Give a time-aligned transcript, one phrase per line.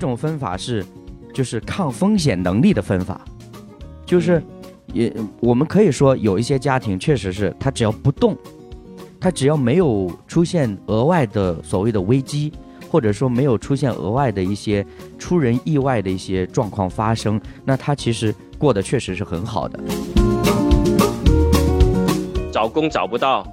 [0.00, 0.84] 种分法是，
[1.32, 3.20] 就是抗风险能力的分法，
[4.04, 4.42] 就是
[4.92, 8.36] 也我们可以说有一些家庭确实是他只要不动，
[9.20, 12.52] 他只要没有出现额外的所谓的危机，
[12.90, 14.84] 或者说没有出现额外的一些
[15.18, 19.78] 出人意外的一些状况发生，那他其实过得确实是很好的。
[22.52, 23.46] 找工找不到，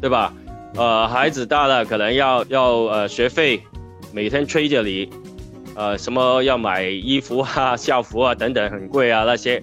[0.00, 0.32] 对吧？
[0.76, 3.62] 呃，孩子大了，可能要要呃学费，
[4.12, 5.08] 每天催着你，
[5.76, 9.62] 呃，什么要买衣服啊、校服啊等等，很贵啊那些，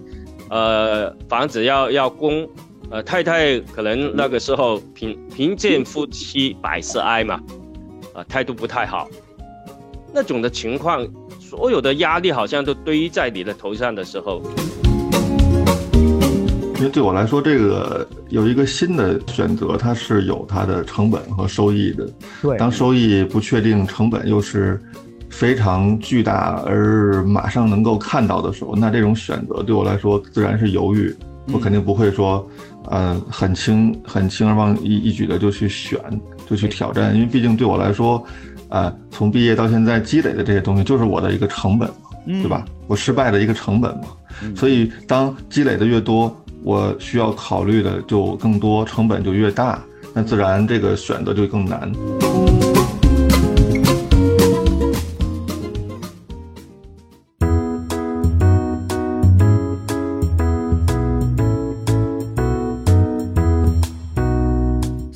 [0.50, 2.46] 呃，房子要要供，
[2.90, 7.40] 呃，太太可能那个时候贫贫贱夫妻百事哀嘛，
[8.14, 9.08] 啊，态度不太好，
[10.14, 11.08] 那种的情况，
[11.40, 14.42] 所有的压力好像都堆在你的头上的时候。
[16.78, 22.09] 因为对我来说，这个有一个新的选择，它是有它的成本和收益的。
[22.42, 24.82] 对，当收益不确定，成本又是
[25.31, 31.16] 非常巨大而马上能够看到的时候，那这种选择对我来说自然是犹豫。
[31.52, 32.47] 我肯定不会说，
[32.89, 36.00] 呃，很轻很轻而忘一一举的就去选，
[36.47, 37.16] 就去挑战。
[37.16, 38.23] 因为毕竟对我来说，
[38.69, 42.63] 呃，从毕业到现在积累的这些东西，就是我的一个成本嘛，对吧？
[42.86, 44.03] 我失败的一个成本嘛。
[44.56, 46.36] 所以当积累的越多。
[46.63, 51.91] 我需要考虑的就更多，成本就越大，那自然这个选择就更难。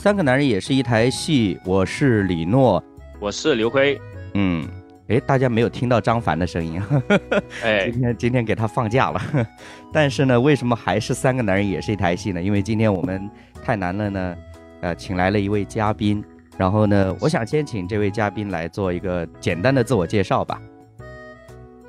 [0.05, 2.83] 三个男人也是一台戏，我是李诺，
[3.19, 3.99] 我是刘辉，
[4.35, 4.63] 嗯。
[5.07, 6.79] 哎，大家没有听到张凡的声音，
[7.65, 9.19] 哎，今天今天给他放假了，
[9.91, 12.39] 但是呢，为什么还是三个男人也是一台戏呢？
[12.39, 13.27] 因为今天我们
[13.63, 14.35] 太难了呢，
[14.81, 16.23] 呃，请来了一位嘉宾，
[16.55, 20.61] 然后呢，我想先请这位嘉宾来做一个简单的自我介绍吧。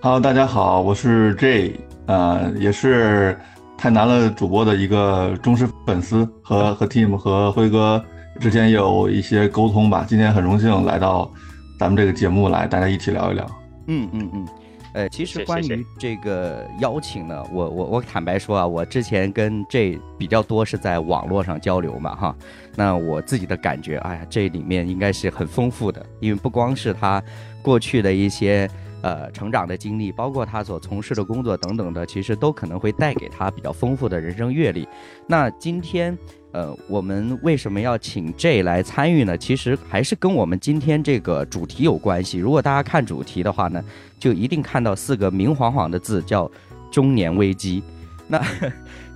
[0.01, 3.39] Hello，大家好，我是 J，呃，也是
[3.79, 8.03] 太难了主播的一个忠实粉丝，和和 Team 和辉哥
[8.41, 11.31] 之前有一些沟通吧，今天很荣幸来到。
[11.79, 13.47] 咱们这个节目来，大家一起聊一聊。
[13.87, 14.49] 嗯嗯嗯，
[14.95, 22.35] 呃，其实关于这个邀请呢，我我我坦白说啊，我之前跟这比较多是在网络上交流嘛，哈。
[22.75, 27.23] 那我自己的感觉，哎呀，这里面应该是很丰富的，因为不光是他
[27.61, 28.67] 过去的一些
[29.07, 34.89] 呃成长的经历，包括他所从事的工作等等的，其实都可能会带给他比较丰富的人生阅历。
[35.29, 36.17] 那今天。
[36.53, 39.37] 呃，我们为什么要请 J 来参与呢？
[39.37, 42.39] 其实还是跟我们今天这个主题有关系。
[42.39, 43.85] 如果大家看主题的话呢，
[44.19, 46.51] 就一定看到四个明晃晃的字，叫
[46.91, 47.83] 中年危机。
[48.27, 48.43] 那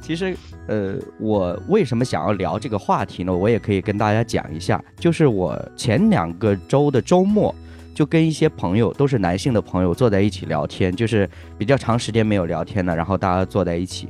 [0.02, 0.36] 其实，
[0.66, 3.34] 呃，我为什么想要聊这个话题呢？
[3.34, 7.54] 我也可以跟大家讲一下，就是我前两个周的周末，
[8.00, 11.28] 就跟一些朋友，都是男性的朋友坐在一起聊天，就是
[11.58, 14.08] 比较长时间没有聊天了，然后大家坐在一起，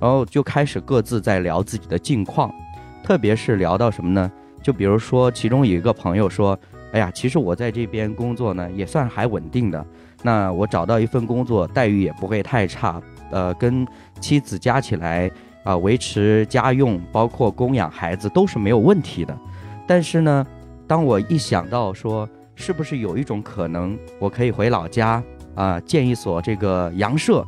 [0.00, 2.52] 然后就开始各自在聊自己的近况。
[3.00, 4.28] 特别是聊到什么呢？
[4.60, 6.58] 就比如说，其中有一个朋友说
[6.90, 9.86] ：“哎呀，其实我在这边工作呢，也算还稳定的。
[10.24, 13.00] 那我找到一份工作，待遇也不会太差。
[13.30, 13.86] 呃，跟
[14.20, 15.30] 妻子加起来
[15.62, 19.38] 啊，维持家用，包括供养孩子，都是没有问题的。
[19.86, 20.44] 但是呢，
[20.88, 25.22] 当我一想到说，是不是有一种可能，我可以回老家
[25.54, 27.42] 啊，建一所这个羊舍，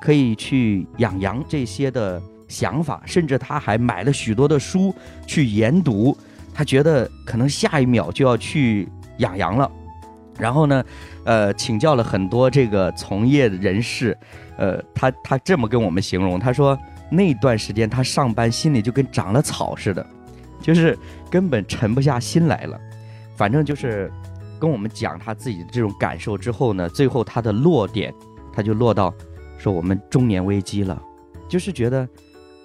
[0.00, 4.94] 可以去养羊这些的。”想法，甚至他还买了许多的书
[5.26, 6.16] 去研读，
[6.52, 8.86] 他觉得可能下一秒就要去
[9.16, 9.68] 养羊了。
[10.38, 10.84] 然后呢，
[11.24, 14.16] 呃，请教了很多这个从业人士，
[14.58, 16.78] 呃，他他这么跟我们形容，他说
[17.10, 20.06] 那段时间他上班心里就跟长了草似的，
[20.60, 20.96] 就是
[21.30, 22.78] 根本沉不下心来了。
[23.36, 24.12] 反正就是
[24.64, 28.14] 跟我们讲他自己的这种感受之后呢，最后他的落点，
[28.50, 29.12] 他就落到
[29.58, 30.98] 说我们中年危机了，
[31.50, 32.08] 就是觉得。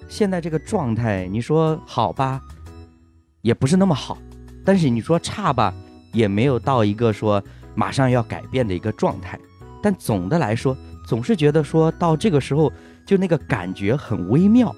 [0.08, 2.42] 现在这个状态，你说好吧，
[3.42, 4.18] 也不是那么好；
[4.64, 5.74] 但是你说差吧，
[6.14, 7.44] 也没有到一个说
[7.76, 9.38] 马上要改变的一个状态。
[9.84, 10.76] 但总的来说，
[11.06, 12.72] 总是觉得说到这个时候，
[13.06, 14.74] 就那个感觉很微妙。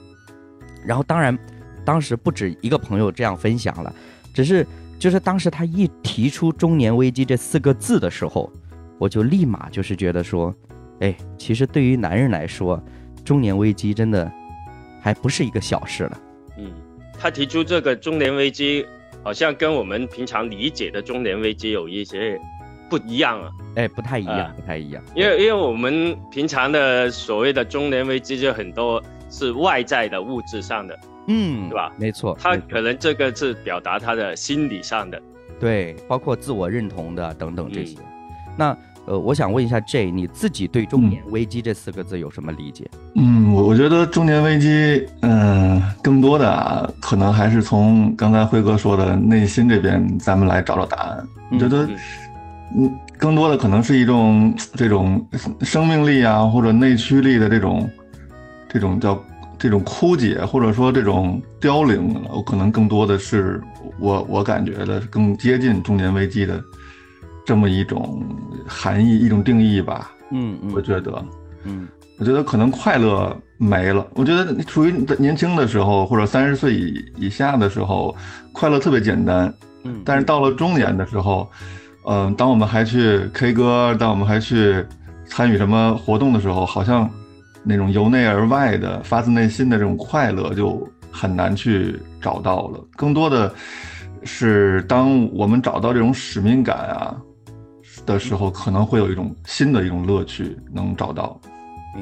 [0.83, 1.37] 然后，当然，
[1.85, 3.93] 当时不止一个朋友这样分享了，
[4.33, 4.65] 只是
[5.01, 8.47] 就是当时他一提出“中年危机”这四个字的时候，
[8.99, 10.53] 我就立马就是觉得说，
[10.99, 12.79] 哎，其实对于男人来说，
[13.25, 14.31] 中年危机真的。
[15.03, 16.21] 还不是一个小事了。
[16.59, 16.71] 嗯，
[17.19, 18.85] 他提出这个中年危机，
[19.23, 22.39] 好像跟我们平常理解的中年危机有一些
[22.87, 23.49] 不一样啊。
[23.77, 25.03] 哎，不太一样，不太一样。
[25.15, 29.01] 因为因为我们平常的所谓的中年危机，就很多
[29.31, 30.95] 是外在的物质上的，
[31.27, 31.91] 嗯，对吧？
[31.97, 32.37] 没错。
[32.41, 35.21] 他可能这个是表达他的心理上的，
[35.59, 37.97] 对，包括自我认同的等等这些。
[38.57, 38.75] 那
[39.05, 42.87] 呃，我想问一下 J，你自己对中年危机这四个字有什么理解？
[43.15, 51.27] 嗯，我我觉得中年危机，嗯，更多的啊，可能还是从刚才辉哥说的内心这边，咱们来找找答案。
[51.51, 51.87] 我觉得，
[52.77, 55.25] 嗯，更多的可能是一种这种
[55.61, 57.89] 生命力啊，或者内驱力的这种
[58.69, 59.15] 这种叫
[59.61, 62.31] 这种枯竭，或者说这种凋零了。
[62.33, 63.61] 我可能更多的是
[63.99, 66.61] 我我感觉的更接近中年危机的。
[67.43, 68.23] 这么一种
[68.67, 70.11] 含义，一种定义吧。
[70.31, 71.25] 嗯嗯，我觉得，
[71.63, 71.87] 嗯，
[72.19, 74.05] 我觉得可能快乐没了。
[74.13, 78.15] 我觉得你处于年轻的时候，或者三十岁以以下的时候，
[78.53, 79.51] 快乐特别简单。
[79.83, 81.49] 嗯，但是到了中年的时候，
[82.07, 84.85] 嗯，当我们还去 K 歌，当我们还去
[85.25, 87.09] 参与什么活动的时候，好像
[87.63, 92.83] 那种由内而外的、发自内心的这种快乐就很难去找到了。
[92.95, 93.53] 更多的
[94.23, 97.15] 是当我们找到这种使命感啊。
[98.03, 101.39] 的时候可能会有一种新的一种乐趣能找到，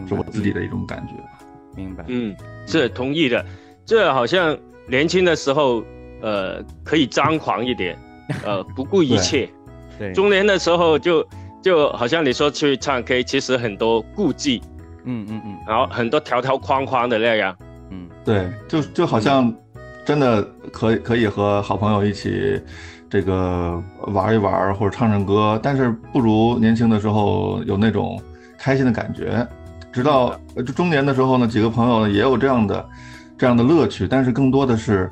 [0.07, 1.39] 是我自己的一种感觉吧。
[1.75, 2.33] 明白，嗯，
[2.65, 3.44] 是同意的。
[3.85, 4.57] 这好像
[4.88, 5.83] 年轻的时候，
[6.21, 7.97] 呃，可以张狂一点，
[8.45, 9.50] 呃，不顾一 切。
[9.97, 10.13] 对。
[10.13, 11.27] 中年的时候就
[11.61, 14.61] 就好像你说去唱 K，其实很多顾忌。
[15.09, 15.57] 嗯嗯嗯。
[15.67, 17.56] 然后很多条条框框的那样。
[17.89, 19.53] 嗯，对，就就好像
[20.06, 22.61] 真的可以可以和好朋友一起。
[23.11, 23.83] 这个
[24.13, 28.21] 玩一玩或者唱唱歌，但是不如年轻的时候有那种
[28.56, 29.44] 开心的感觉。
[29.91, 30.39] 直到
[30.75, 32.88] 中年的时候呢，几个朋友也有这样的
[33.35, 35.09] 这样的乐趣，但是更多的是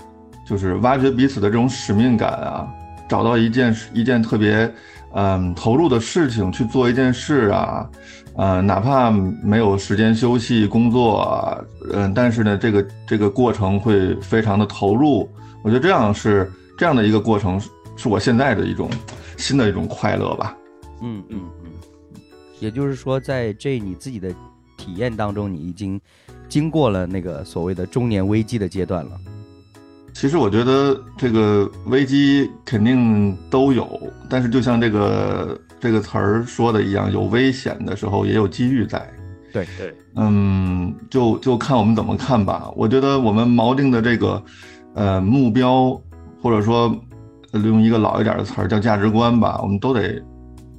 [0.47, 2.67] 就是挖掘彼此的这种使命感啊，
[3.09, 4.71] 找到一件一件特别
[5.15, 7.89] 嗯投入的事情去做一件事啊，
[8.37, 15.29] 呃，哪怕没有时间休息工作，嗯，但是呢，这个这个过程会非常的投入。
[15.63, 17.59] 我觉得这样是这样的一个过程。
[17.99, 18.87] 是我现在的一种
[19.37, 20.55] 新的一种快乐吧。
[21.01, 21.71] 嗯嗯嗯，
[22.59, 24.31] 也就是说，在这你自己的
[24.77, 25.99] 体验当中，你已经
[26.47, 29.19] 经过了那个所谓的中年危机的阶段了。
[30.19, 33.87] 其实我觉得这个危机肯定都有，
[34.27, 39.07] 但是就像这个这个词儿说的一样，有危险的时候也有机遇在。
[39.53, 42.67] 对对，嗯，就就看我们怎么看吧。
[42.75, 44.43] 我觉得我们锚定的这个
[44.95, 45.91] 呃目标，
[46.41, 46.91] 或者说。
[47.63, 50.21] 用一个老一点的词儿叫价值观吧，我们都得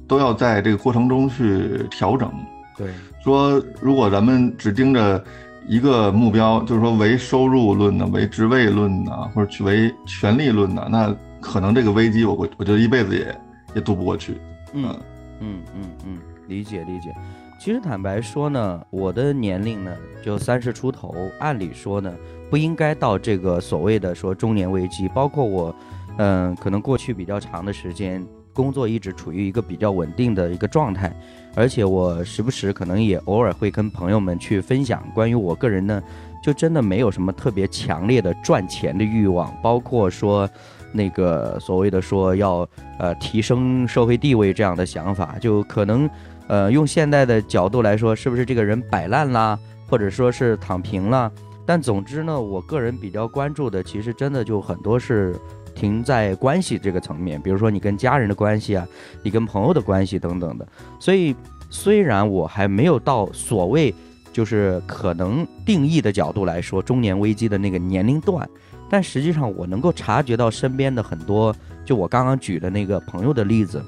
[0.07, 2.31] 都要在这个过程中去调整。
[2.77, 2.87] 对，
[3.21, 5.21] 说如果咱们只盯着
[5.69, 13.41] 一个目标，就是说为收入论呢，为职位论呢，或者去唯权力论呢，那可能这个危机，我我我觉得一辈子也
[13.75, 14.33] 也渡不过去。
[14.73, 14.99] 嗯
[15.39, 16.17] 嗯嗯嗯，
[16.47, 17.13] 理解理解。
[17.59, 22.11] 其实坦白说呢，我的年龄呢就三十出头，按理说呢
[22.49, 25.73] 不应该到这个所谓的说中年危机，包括我。
[26.21, 28.21] 嗯，可能过去比较长的时间，
[28.51, 31.15] 工作一直处于一个比较稳定的一个状态，
[31.59, 36.01] 而且我时不时可能也偶尔会跟朋友们去分享关于我个人呢，
[36.41, 40.49] 就真的没有什么特别强烈的赚钱的欲望，包括说
[40.93, 42.65] 那个所谓的说要
[42.97, 46.09] 呃提升社会地位这样的想法，就可能
[46.47, 49.59] 呃用现代的角度来说，是不是这个人摆烂啦，
[49.89, 51.29] 或者说是躺平了？
[51.65, 55.35] 但总之呢，我个人比较关注的，其实真的就很多是。
[55.75, 58.85] 停在关系这个层面，比如说你跟家人的关系啊，
[59.23, 60.67] 你跟朋友的关系等等的。
[60.99, 61.33] 所以，
[61.69, 63.93] 虽然我还没有到所谓
[64.33, 68.47] 就是可能定义的角度来说中年危机的那个年龄段，
[68.89, 73.83] 但实际上我能够察觉到身边的很多，就我刚刚举的那个朋友的例子，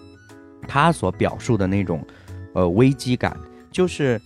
[0.67, 2.05] 他所表述的那种
[2.53, 3.35] 呃危机感，
[3.71, 4.21] 就是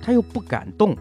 [0.00, 0.96] 他又不敢动。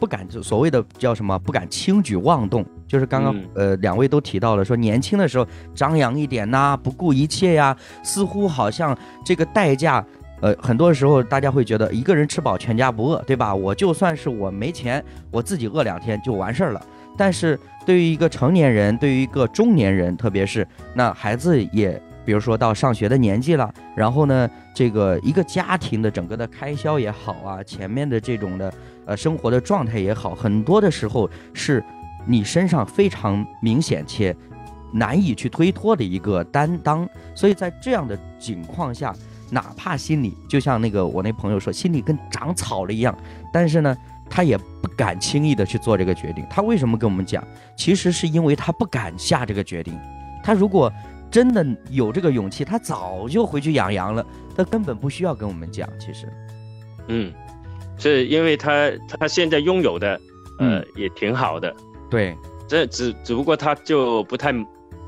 [0.00, 1.38] 不敢就所谓的叫什么？
[1.38, 10.04] 不敢轻举妄动，就是刚刚呃两位都提到了，说年轻的时候张扬一点呐，不顾一切呀，似乎好像这个代价，
[10.42, 13.54] 呃很多时候大家会觉得一个人吃饱全家不饿，对吧？
[13.54, 16.86] 我就算是我没钱，我自己饿两天就完事儿了。
[17.16, 28.72] 但是对于一个成年人，对于一个中年人，特别是那孩子也，比如说到上学的年纪了，然后呢，这个一个家庭的整个的开销也好啊，前面的这种的。
[29.04, 31.82] 呃，生活的状态也好，很多的时候是
[32.24, 34.32] 你身上非常明显且
[34.92, 37.04] 难以去推脱的一个担当。
[37.34, 39.12] 所以在这样的情况下，
[39.52, 43.16] 哪怕心里就像那个我那朋友说，心里跟长草了一样，
[43.52, 43.96] 但是呢，
[44.30, 46.44] 他也不敢轻易的去做这个决定。
[46.48, 47.46] 他为什么跟我们讲？
[47.76, 49.96] 其实是因为他不敢下这个决定。
[50.42, 50.90] 他如果
[51.30, 54.26] 真的有这个勇气，他早就回去养羊了。
[54.56, 55.88] 他根本不需要跟我们讲。
[56.00, 56.26] 其实，
[57.08, 57.32] 嗯。
[57.98, 60.20] 是因为他他现在拥有的，
[60.58, 61.72] 呃，也挺好的。
[62.10, 64.52] 对，这只只不过他就不太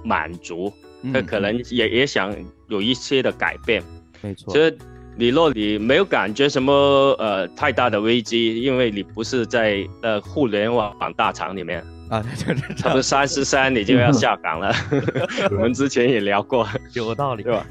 [0.04, 0.72] 满足，
[1.12, 2.32] 他可能也也想
[2.68, 3.82] 有一些的改变。
[4.24, 4.52] 没错。
[4.54, 4.74] 这
[5.18, 6.72] 李洛，你没有感觉什么
[7.18, 11.84] 呃太大的危机，因为你不是在呃互联网大厂里面。
[12.10, 14.72] 啊，就是差不多三十三你就要下岗了。
[15.50, 17.66] 我们之前也聊过， 有道理，对吧？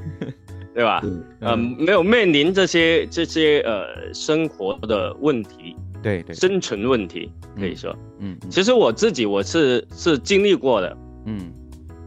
[0.74, 1.00] 对吧？
[1.40, 10.96] 嗯，没有面临这些这些呃生活的问题，对对，生存问题可以说，嗯，其实我自己我是是经历过的，
[11.26, 11.52] 嗯，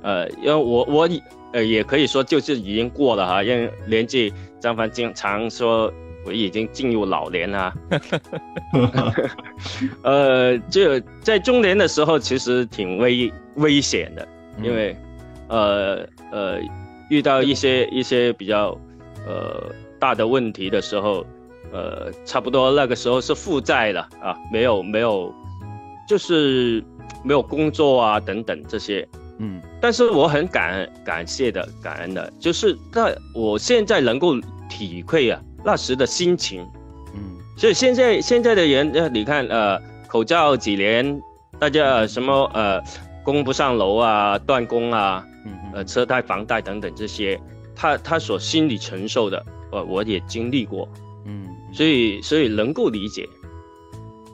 [0.03, 1.09] 呃，因为我我
[1.53, 4.33] 呃也可以说就是已经过了哈，因为年纪。
[4.59, 5.93] 张凡经常说
[6.25, 7.71] 我已经进入老年了，
[10.01, 14.27] 呃，就在中年的时候，其实挺危危险的，
[14.61, 14.97] 因为，
[15.47, 16.59] 呃呃，
[17.11, 18.75] 遇到一些一些比较
[19.27, 21.23] 呃大的问题的时候，
[21.71, 25.31] 呃，差不多那个时候是负债了啊，没有没有，
[26.09, 26.83] 就是
[27.23, 29.07] 没有工作啊等等这些。
[29.39, 34.35] 嗯，但是我很感感谢的，感恩的，就是在我现在能够
[34.67, 36.65] 体会啊那时的心情，
[37.13, 41.21] 嗯，所以现在现在的人，呃，你看，呃，口罩几年，
[41.59, 42.81] 大家什么呃
[43.23, 45.23] 供不上楼啊，断供啊，
[45.71, 47.39] 呃，车贷、房贷等等这些，
[47.75, 50.89] 他他所心里承受的，呃，我也经历过，
[51.25, 53.29] 嗯，所以所以能够理解，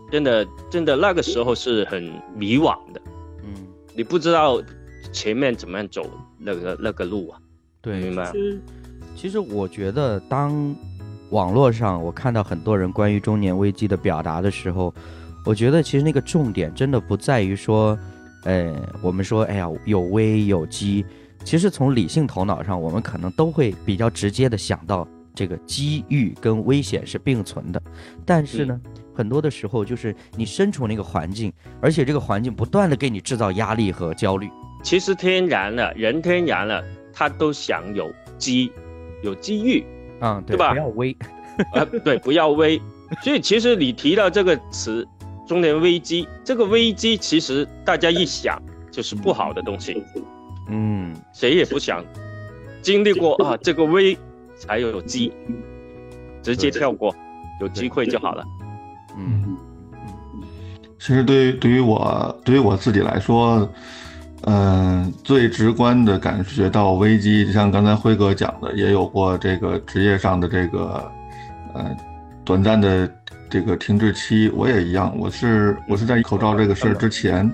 [0.10, 2.02] 真的真的那个时候是很
[2.34, 3.02] 迷惘的，
[3.44, 3.54] 嗯，
[3.94, 4.62] 你不知道。
[5.14, 7.40] 前面怎么样走那个那个路啊？
[7.82, 8.32] 对，明白。
[8.32, 8.62] 其实，
[9.16, 10.76] 其实我觉得，当
[11.30, 14.94] 网络上我看到很多人关于中年危机的表达的时候，
[15.46, 17.98] 我觉得其实那个重点真的不在于说，
[18.44, 21.06] 呃，我们说，哎呀，有危有机。
[21.44, 27.82] 其实从理性头脑上，我们可能都会比较直接的想到这个机遇跟危险是并存的。
[28.26, 28.80] 但是呢，
[29.14, 31.52] 很多的时候就是你身处那个环境，
[31.82, 34.50] 而且这个环境不断的给你制造压力和焦虑。
[34.84, 38.70] 其实天然了，人天然了，他都想有机，
[39.24, 39.86] 有机遇，
[40.20, 40.72] 嗯，对吧？
[40.72, 41.18] 不要危，
[41.74, 42.80] 啊，对，不要危。
[43.24, 45.08] 所以其实你提到这个词
[45.48, 48.62] “中年危机”，这个危机其实大家一想
[48.92, 50.04] 就是不好的东西，
[50.70, 52.04] 嗯，谁也不想
[52.82, 54.18] 经历过啊这个危
[54.58, 55.32] 才有机，
[56.42, 57.16] 直接跳过，
[57.62, 58.44] 有机会就好了。
[59.18, 59.56] 嗯，
[61.00, 63.66] 其实对于对于我对于我自己来说。
[64.46, 71.10] 嗯，最直观的感觉到危机，就像刚才辉哥讲的，也有过这个职业上的这个，
[71.74, 71.96] 呃，
[72.44, 73.10] 短暂的
[73.50, 74.52] 这个停滞期。
[74.54, 77.50] 我也一样，我是我是在口罩这个事儿之前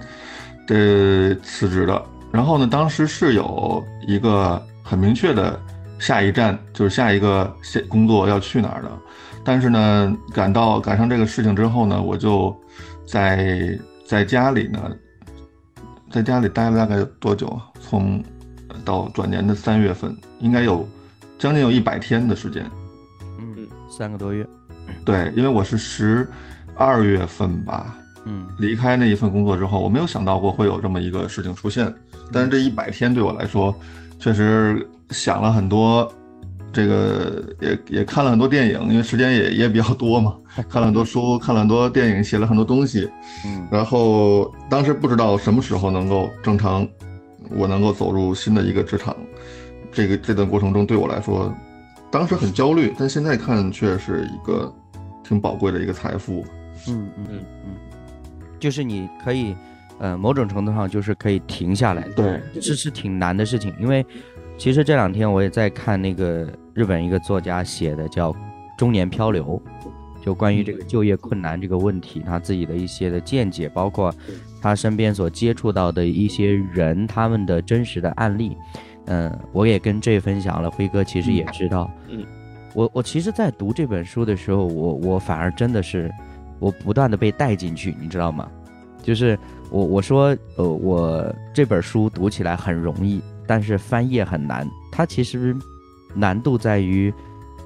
[0.65, 2.03] 的辞职的。
[2.31, 5.60] 然后呢，当时是有一个很明确的
[6.00, 8.89] 下一站，就是下一个现工作要去哪儿的。
[9.43, 12.55] 但是呢，赶到赶上这个事情之后呢，我就
[13.05, 13.77] 在
[14.08, 14.79] 在家里呢。
[16.12, 17.68] 在家里待了大概有多久啊？
[17.80, 18.24] 从
[18.84, 20.88] 到转年的三月份，应该有
[21.38, 22.66] 将近有一百天的时间。
[23.39, 24.48] 嗯，三个多月。
[25.06, 26.28] 对，因为我是十
[26.75, 31.94] 二月份吧，嗯，离开那一份工作之后，我没有想到过会有这么一个事情出现。
[32.32, 33.75] 但是这一百天对我来说，
[34.20, 36.12] 确实想了很多。
[36.71, 40.35] 这个也也看了很多电影，因为时间也也比较多嘛，
[40.69, 43.09] 看了很多书，看了很多电影，写了很多东西。
[43.45, 46.88] 嗯，然后当时不知道什么时候能够正常，
[47.49, 49.15] 我能够走入新的一个职场。
[49.91, 51.51] 这个这段过程中对我来说，
[52.11, 54.71] 当时很焦虑，但现在看却是一个
[55.23, 56.45] 挺宝贵的一个财富。
[56.88, 57.71] 嗯嗯嗯嗯，
[58.59, 59.55] 就是你可以，
[59.97, 62.07] 呃，某种程度上就是可以停下来。
[62.15, 64.05] 对，这是挺难的事情，因为。
[64.60, 68.34] 其实这两天我也在看那个日本一个作家写的叫
[68.78, 69.60] 《中年漂流》，
[70.22, 74.13] 就关于这个就业困难这个问题，他自己的一些的见解，包括
[74.62, 78.58] 他身边所接触到的一些人他们的真实的案例。
[79.06, 81.89] 嗯，我也跟这分享了，辉哥其实也知道。
[82.10, 82.25] 嗯，
[82.75, 86.12] 我我其实，在读这本书的时候，我我反而真的是
[86.60, 88.46] 我不断的被带进去，你知道吗？
[89.01, 89.39] 就是
[89.72, 93.22] 我我说呃，我这本书读起来很容易。
[93.50, 95.56] 但是翻页很难，它其实
[96.13, 97.12] 难度在于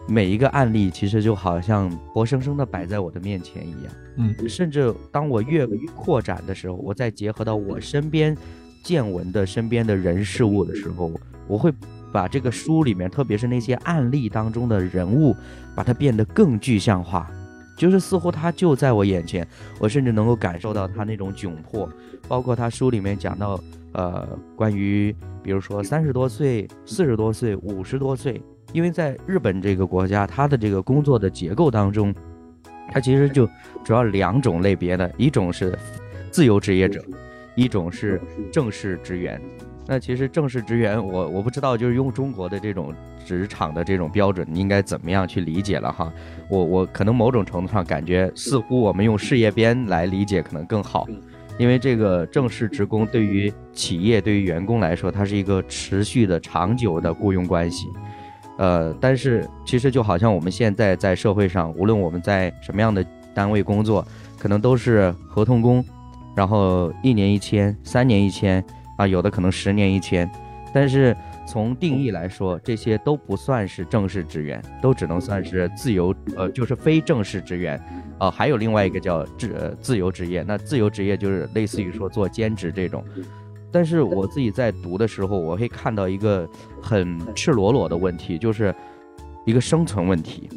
[0.08, 3.94] 每一个案例其实就好像活生生的摆在我的面前一样。
[4.16, 8.34] 嗯，甚至当我越扩展的时候，我再结合到我身边
[8.82, 11.12] 见闻的身边的人事物的时候，
[11.50, 11.70] 我会
[12.14, 15.36] 把这个书里面，特别是那些案例当中的人物，
[15.76, 17.30] 把它变得更具象化，
[17.78, 19.48] 就是似乎他就在我眼前，
[19.80, 21.90] 我甚至能够感受到他那种窘迫，
[22.28, 23.60] 包括他书里面讲到。
[23.96, 32.12] 呃，关于比如说三十多岁、四十多岁、五十多岁，因为在日本这个国家，他的这个工作的结构当中，
[32.92, 33.48] 他其实就
[33.84, 35.78] 主要两种类别的，一种是
[36.32, 37.06] 自由职业者，
[37.56, 38.20] 一种是
[38.52, 39.40] 正式职员。
[39.86, 42.94] 那其实正式职员，我我不知道，就是用中国的这种
[43.26, 46.12] 职场的这种标准，应该怎么样去理解了哈？
[46.48, 51.06] 我我可能某种程度上感觉，似乎我们用事业编来理解可能更好，
[51.58, 57.88] 因为这个正式职工对于企业对于员工来说，它是一个持续的长久的雇佣关系。
[58.58, 64.08] 呃，但是其实就好像我们现在在社会上，无论我们在什么样的单位工作，
[64.40, 65.84] 可能都是合同工，
[66.36, 68.64] 然后一年一签，三年一签。
[68.98, 70.30] 啊，有的可能十年一签，
[70.74, 71.16] 但是
[71.48, 77.82] 从定义来说，这些都不算是正式职员，都只能算是自由，呃，就是非正式职员。
[78.20, 83.04] 啊，还有另外一个叫自自由职业，那自由职业就是类似于说做兼职这种。
[83.70, 86.48] 但是我自己在读的时候，我会看到一个
[86.82, 88.74] 很赤裸裸的问题，就是
[89.46, 90.48] 一个生存问题。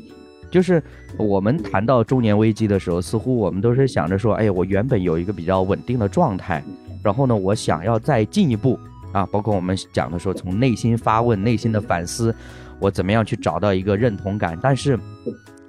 [0.49, 0.81] 就是
[1.19, 6.63] 我们谈到中年危机的时候，似乎我们都是想着说，哎，我原本有一个比较稳定的状态。
[7.07, 8.77] 然后呢，我想要再进一步
[9.13, 12.35] 啊，包括我们讲的说，从内心发问、内心的反思，
[12.81, 14.59] 我怎么样去找到一个认同感？
[14.61, 14.99] 但是，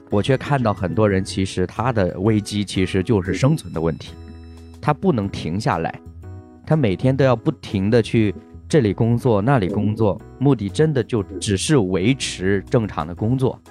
[0.10, 4.16] 我却看到很多人其实他的危机其实就是生存的问题，
[4.82, 6.02] 他不能停下来，
[6.66, 8.34] 他每天都要不停的去
[8.68, 13.62] 这里工作那里工作，目的真的就只是维持正常的工作。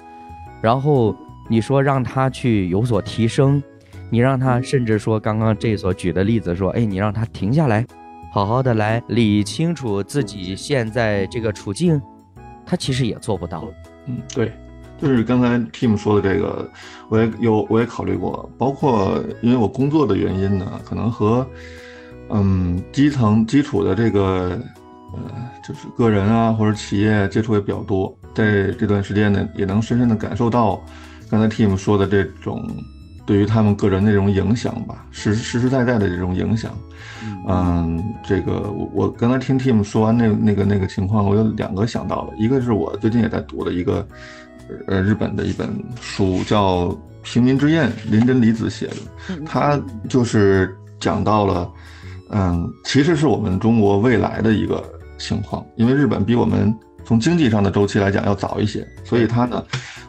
[0.61, 1.13] 然后
[1.49, 3.61] 你说让他去有所提升。
[4.09, 7.85] 你让他甚至说刚刚这所举的例子说，哎，你让他停下来，
[8.31, 12.01] 好好的来理清楚自己现在这个处境，
[12.65, 13.67] 他其实也做不到。
[14.05, 14.53] 嗯，对，
[14.97, 16.69] 就是刚才 Tim 说的这个，
[17.09, 21.45] 我也有我也考虑过，包括因为我工作的原因呢，可能和
[22.29, 24.57] 嗯基层基础的这个
[25.13, 25.19] 呃
[25.67, 30.81] 就是个人啊或者企业接触也比较多，在这段时间呢，也能深深的感受到
[31.29, 32.65] 刚才 Tim 说的这种。
[33.27, 36.71] 对于他们个人那种影响吧，实实实在在的这种影响，
[37.45, 44.07] 嗯，这个我我刚才听 Tim 说完那那个那个情况，我有两个想到了，一个是我最近也在读的一个，
[44.87, 45.69] 呃，日本的一本
[45.99, 46.85] 书叫
[47.21, 48.95] 《平民之宴》，林真理子写的，
[49.45, 51.69] 他就是讲到了，
[52.29, 54.81] 嗯，其实是我们中国未来的一个
[55.17, 59.61] 情况，因为日本比我们从经济上的周期来讲要早一些，所以他呢，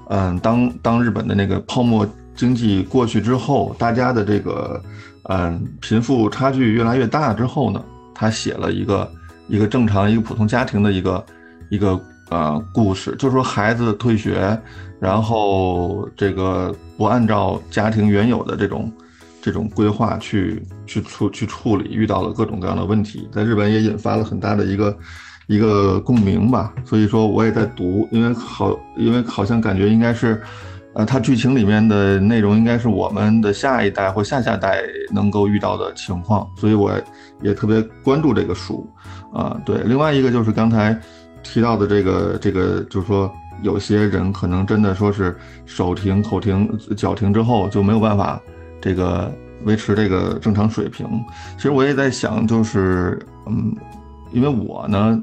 [0.08, 2.08] 嗯，当当日本的那个泡沫。
[2.38, 4.80] 经济过去之后，大家的这个，
[5.24, 9.10] 嗯，贫富差距越来越大之后呢，他写了一个
[9.48, 11.26] 一个正常一个普通家庭的一个
[11.68, 14.56] 一个呃故事，就是说孩子退学，
[15.00, 18.92] 然后这个不按照家庭原有的这种
[19.42, 24.96] 这种规划去去处去处理，遇到了各种各样的问题，在日本也引发了很大的一个
[25.48, 26.72] 一个共鸣吧。
[26.84, 30.40] 所以说我也在读，因为好，因为好像感觉应该是。
[30.98, 34.82] 呃，它剧情里面的内容应该是我们的下一代或下下代
[35.12, 36.90] 能够遇到的情况，所以我
[37.40, 38.84] 也特别关注这个书。
[39.32, 40.98] 啊，对，另外一个就是刚才
[41.40, 43.32] 提到的这个这个，就是说
[43.62, 48.40] 有些人可能真的说是手停口停脚停之后就没有办法
[48.80, 49.32] 这个
[49.62, 51.06] 维持这个正常水平。
[51.56, 53.72] 其实我也在想，就是嗯，
[54.32, 55.22] 因为我呢，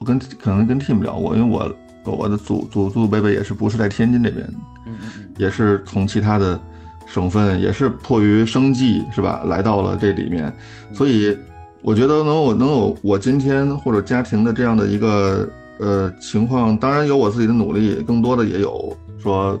[0.00, 1.72] 我跟可能跟 Tim 聊过，因为我。
[2.06, 4.46] 我的祖祖祖辈辈也是不是在天津这边，
[4.86, 6.60] 嗯嗯嗯，也是从其他的
[7.06, 10.52] 省份，也是迫于生计是吧，来到了这里面，
[10.92, 11.36] 所以
[11.82, 19.58] 我觉得能有能有我今天或者家庭的这样的一个呃情况，当然有我自己的努力，更多的也有说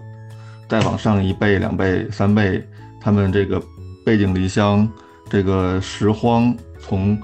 [0.68, 2.66] 再往上一辈、两辈、三辈，
[3.00, 3.60] 他们这个
[4.04, 4.88] 背井离乡，
[5.28, 7.18] 这个拾荒，从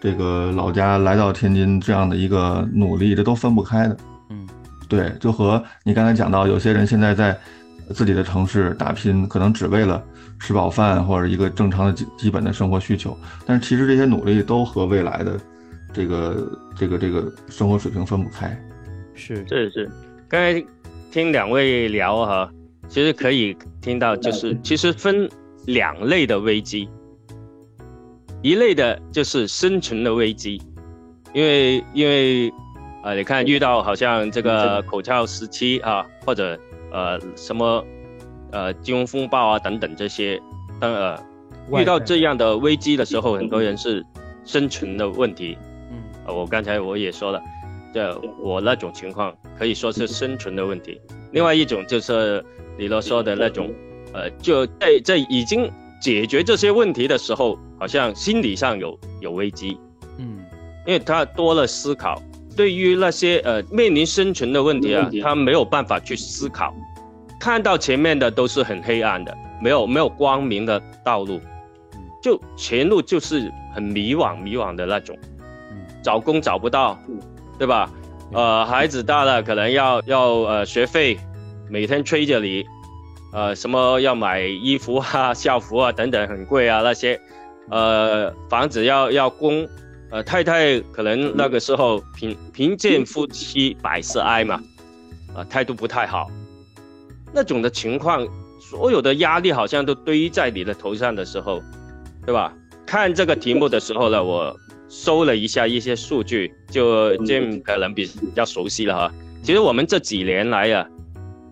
[0.00, 3.96] 这个老家来到天津这样的一个努力，这都分不开的。
[4.92, 7.34] 对，就和你刚才讲到，有些人现在在
[7.94, 10.04] 自己的城市打拼，可能只为了
[10.38, 15.40] 吃饱饭或者一个正常的基基本的生活需求，但是其实这些努力都和未来的
[15.94, 18.54] 这个这个这个生活水平分不开。
[19.14, 19.90] 是是是，
[20.28, 20.62] 刚才
[21.10, 22.52] 听两位聊哈，
[22.86, 25.26] 其实可以听到，就是其实分
[25.64, 26.86] 两类的危机，
[28.42, 30.60] 一类的就是生存的危机，
[31.32, 32.52] 因为因为。
[33.02, 36.56] 啊，你看遇到好像这个口罩时期啊，或者
[36.92, 37.84] 呃什么
[38.52, 40.40] 呃金融风暴啊等等这些，
[40.78, 41.18] 当呃
[41.76, 44.04] 遇到这样的危机的时候，很多人是
[44.44, 45.58] 生存的问题。
[45.90, 47.42] 嗯，我刚才我也说了，
[47.92, 51.00] 这我那种情况可以说是生存的问题。
[51.32, 52.44] 另外一种就是
[52.78, 53.68] 李罗说的那种，
[54.12, 55.68] 呃，就在在已经
[56.00, 59.76] 解决这些问题的时候，好像心理上有有危机。
[60.18, 60.38] 嗯，
[60.86, 62.22] 因为他多了思考。
[62.56, 66.74] 对于那些呃面临生存的问题啊，他没有办法去思考，
[67.40, 71.40] 看到前面的都是很黑暗的，没有没有光明的道路，
[72.22, 75.16] 就前路就是很迷惘迷惘的那种。
[76.02, 76.98] 找工找不到，
[77.58, 77.88] 对吧？
[78.32, 81.16] 呃，孩子大了，可能要要呃学费，
[81.70, 82.64] 每天催着你，
[83.32, 87.20] 呃，什么要买衣服啊、 校服啊等等，很贵啊那些，
[87.70, 89.68] 呃，房子要要供，
[90.12, 94.62] 呃，太太可能那个时候贫贫贱夫妻百事哀嘛，
[95.34, 96.30] 啊，态度不太好，
[97.32, 98.24] 那种的情况，
[98.60, 101.62] 所有的压力好像都堆在你的头上的时候，
[102.26, 102.52] 对吧？
[102.86, 104.56] 看这个题目的时候呢，我。
[104.94, 109.14] 搜了一下一些数据，就这可能比比较熟悉了哈。
[109.42, 110.86] 其实我们这几年来啊，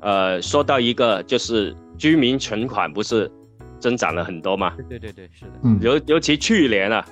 [0.03, 3.33] 呃，说到一个就是居民存款不是
[3.79, 4.77] 增长了很多吗？
[4.91, 5.53] 对对对，是的。
[5.63, 5.79] 嗯。
[5.81, 7.03] 尤尤其去年啊，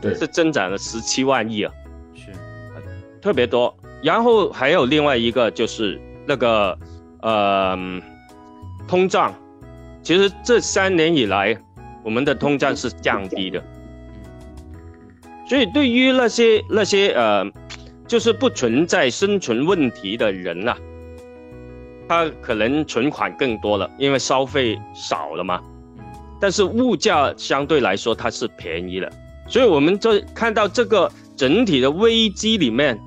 [0.00, 1.72] 对，是增长了十七万亿啊，
[2.14, 2.32] 是，
[3.20, 3.74] 特别多。
[4.02, 6.78] 然后还有另外一个就是那个
[7.20, 7.76] 呃
[8.88, 9.34] 通胀，
[10.02, 11.56] 其实这三年以来
[12.02, 13.62] 我们的通胀是降低的。
[15.48, 17.44] 所以，对于那些那些呃，
[18.06, 20.76] 就是不存在生存问题的人呐，
[22.08, 25.60] 他可能存款更多了，因为消费少了嘛。
[26.40, 29.12] 但是物价相对来说它是便宜的，
[29.50, 32.98] 所以我们这看到这个整体的危机里面，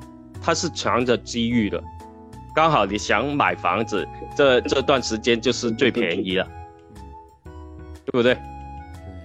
[0.42, 1.82] 它是藏着机遇的。
[2.54, 6.48] 刚好你想买房子，这 这段时间就是最便宜了，
[8.06, 8.38] 对不对？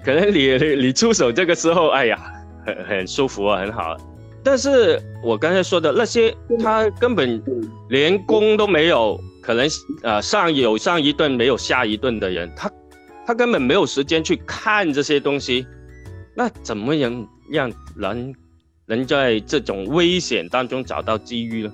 [0.04, 2.18] 可能你你你出手这个时候，哎呀。
[2.66, 3.96] 很很舒服啊，很好。
[4.44, 7.42] 但是我刚才说的那些，他根本
[7.88, 9.66] 连工都没有，可能
[10.02, 12.70] 呃上有上一顿没有下一顿的人，他
[13.26, 15.66] 他根本没有时间去看这些东西。
[16.38, 18.32] 那怎么样让人
[18.86, 21.72] 能在这种危险当中找到机遇呢？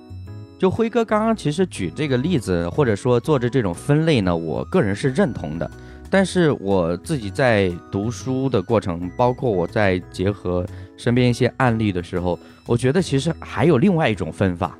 [0.59, 5.71] 就辉哥刚刚其实举这个例子，或者说做着这种分类呢，我个人是认同的。
[6.09, 10.65] 但是我自己在读书的过程，包括我在结合
[10.97, 14.79] 身边一些案例的时候，我觉得其实还有另外一种分法，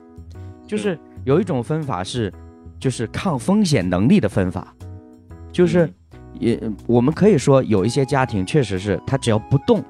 [0.67, 2.33] 就是有一种分法是，
[2.81, 4.75] 就是抗风险能力的分法，
[5.53, 5.93] 就是
[6.39, 9.83] 也我们可以说有一些家庭确实是他只要不动，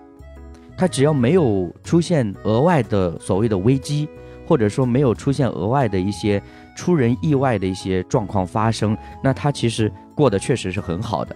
[0.77, 4.09] 他只要没有出现额外的所谓的危机，
[4.47, 6.43] 或者说没有出现额外的一些
[6.77, 9.93] 出人意外的一些状况发生，那他其实。
[10.17, 11.35] 过得确实是很好的，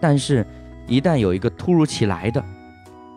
[0.00, 0.44] 但是，
[0.88, 2.44] 一旦有一个突如其来的，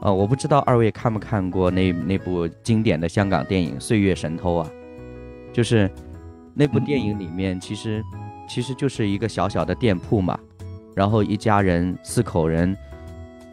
[0.03, 4.69] 呃，我不知道二位看没看过那那部经典的香港电影《岁月神偷》啊，
[5.51, 5.89] 就是
[6.53, 8.03] 那部电影里面，其实
[8.47, 10.39] 其实就是一个小小的店铺嘛，
[10.99, 12.75] 然后一家人四口人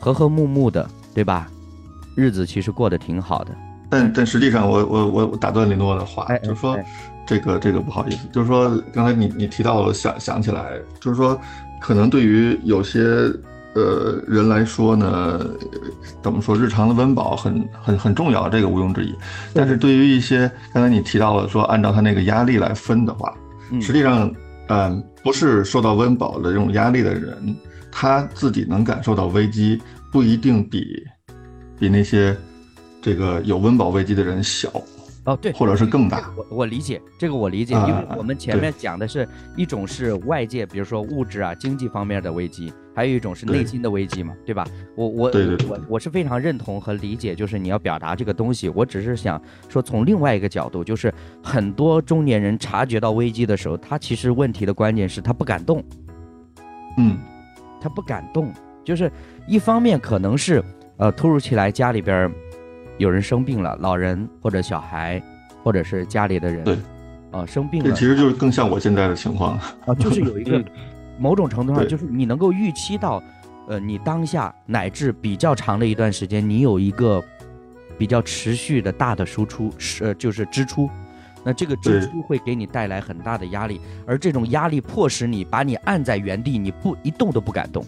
[0.00, 1.48] 和和睦睦的，对吧？
[2.16, 3.52] 日子其实过得挺好的。
[3.88, 6.76] 但但实际上，我我我打断林诺的话，就是说。
[7.28, 11.36] 这个这个不好意思，就是说刚才你你提到了想想起来，就是说
[11.80, 13.00] 可能对于有些
[13.74, 15.44] 呃人来说呢，
[16.22, 19.12] 怎么说日常的温饱很很很重要，这个毋庸置疑。
[19.52, 23.34] 但是对于一些刚才你提到了说按照他那个压力来分的话，
[23.80, 24.32] 实际上
[24.68, 27.56] 嗯不是受到温饱的这种压力的人，
[27.90, 31.04] 他自己能感受到危机不一定比
[31.76, 32.36] 比那些
[33.02, 34.70] 这个有温饱危机的人小。
[35.26, 44.64] 哦，对，或者是更大，我我理解这个，我理解，因为我们前面讲的是一种是外界，比如说物质啊、经济方面的危机，还有一种是内心的危机嘛，对吧？
[44.94, 45.32] 我我
[45.68, 51.12] 我我是非常认同和理解，就是你要表达这个东西，我只是想说从另外一个角度，就是
[51.42, 55.82] 很多中年人察觉到危机的时候，他其实问题的关键是他不敢动，
[56.98, 57.18] 嗯，
[57.80, 58.52] 他不敢动，
[58.84, 59.10] 就是
[59.48, 60.62] 一方面可能是
[60.98, 62.30] 呃突如其来家里边。
[62.98, 65.22] 有人生病了，老人或者小孩，
[65.62, 66.76] 或者是家里的人，对，
[67.30, 69.58] 啊，生病了，这其实就是更像我现在的情况。
[69.86, 70.64] 啊，就是有一个
[71.18, 73.22] 某种程度上，就是你能够预期到，
[73.68, 77.22] 呃，你当下乃至比较长的一段时间，你有一个
[77.98, 80.88] 比较持续的大的输出，是呃，就是支出，
[81.44, 87.84] 那这个支出会给你带来很大的压力，而这种压力迫使你把你按在原地，你不一动都不敢动。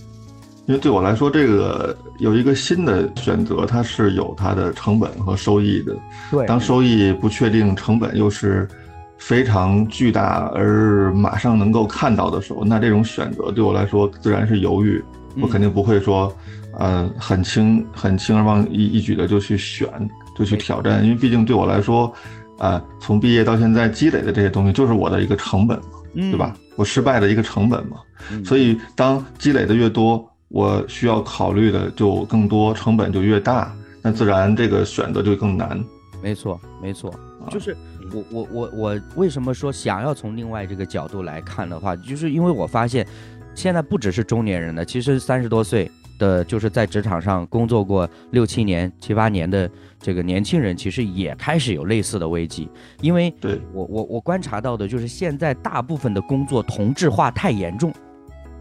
[0.68, 5.96] 因为对我来说，这个有一个新的选择，它是有它的成本和收益的。
[6.31, 8.68] 对，当收益不确定，成本又是
[9.16, 15.02] 非常巨大而马上能够看到的时候，那这种选择对我来说自然是犹豫。
[15.40, 16.31] 我肯定不会说，
[16.76, 19.88] 呃，很轻很轻而忘一一举的就去选，
[20.37, 21.02] 就去挑战。
[21.02, 22.12] 因为毕竟对我来说，
[22.59, 26.54] 啊，从毕业到现在积累的这些东西，就是我的一个成本嘛，对吧？
[26.76, 27.96] 我失败的一个成本嘛。
[28.44, 30.22] 所以当积累的越多。
[30.49, 35.79] 我需要考虑的就更多，成本就越大，那自然这个选择就更难。
[36.23, 37.13] 没错，没错，
[37.51, 37.77] 就是
[38.13, 43.07] 我我我我为什么说想要从另外这个角度来看的话，就是因为我发现，
[43.55, 52.69] 现在不只是中年人了，其实三十多岁的，就是在职场上工作过六七年、七八年的这个年轻人，其实也开始有类似的危机。
[53.01, 57.93] 因为对我我我观察到的就是现在大部分的工作同质化太严重。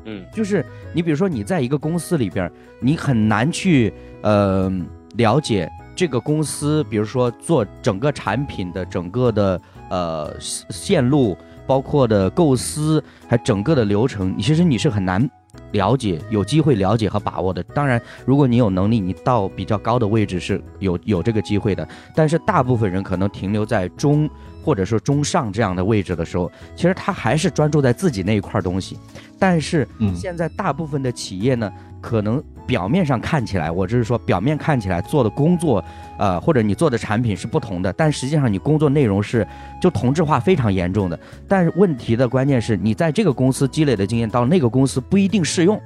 [0.08, 4.72] 嗯，就是你比如说你在一个公司里边，你很难去呃
[5.18, 15.30] 了解这个公司，比如说做整个产品的整个的呃线路，包括的构思，还整个的流程，其实你是很难
[15.72, 17.62] 了解，有机会了解和把握的。
[17.64, 21.86] 当然，如果你有能力，你到比较高的位置是有有这个机会的。
[22.16, 24.30] 但是大部分人可能停留在中
[24.68, 29.00] 或者说中上这样的位置的时候，其实他还是专注在自己那一块东西。
[29.40, 35.82] 但是嗯现在大部分的企业呢，可能表面上看起来，我只是说表面看起来做的工作，
[36.20, 39.48] 呃，或者你做的产品是不同的，但实际上你工作内容是
[39.82, 41.18] 就同质化非常严重的。
[41.48, 45.82] 但是问题的关键是你在这个公司积累的经验到那个公司不一定适用，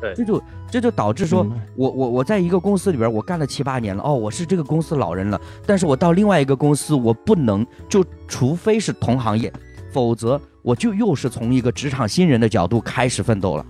[0.00, 0.14] 对。
[0.14, 9.52] 这就这就导致说我我我在一个公司里边我干了七八年了，哦，我是这个公司老人了，但是我到另外一个公司我不能就除非是同行业，
[9.92, 13.66] 否则我就又是从一个职场新人的角度开始奋斗了。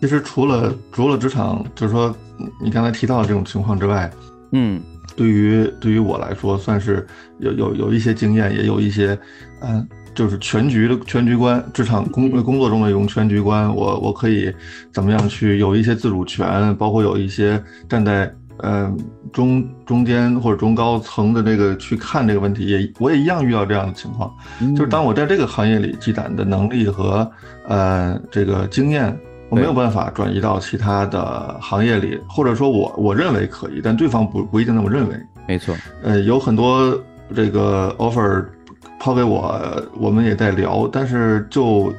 [0.00, 2.14] 其实除了除了职场，就是说
[2.60, 4.10] 你刚才提到的这种情况之外，
[4.52, 4.80] 嗯。
[5.16, 7.04] 对于对于我来说，算是
[7.40, 9.18] 有有有一些经验，也有一些，
[9.60, 14.52] 嗯、就是全局的全局观，职场工工作中的一种全局观，我我可以
[14.92, 18.92] 怎么样去有一些自主权，包括有一些站在呃
[19.32, 24.32] 中中间或者中高层的这个去看这个问题，也我也一样遇到这样的情况，
[24.76, 27.30] 就是当我在这个行业里积攒的能力和
[27.66, 29.18] 呃这个经验。
[29.48, 35.14] 我没有办法转移到其他的行业里，或者说我我认为可以，但对方不不一定那么认为。
[35.48, 36.96] 没错，呃，有很多
[37.34, 38.44] 这个 offer
[39.00, 39.58] 抛给我，
[39.98, 41.92] 我们也在聊，但是就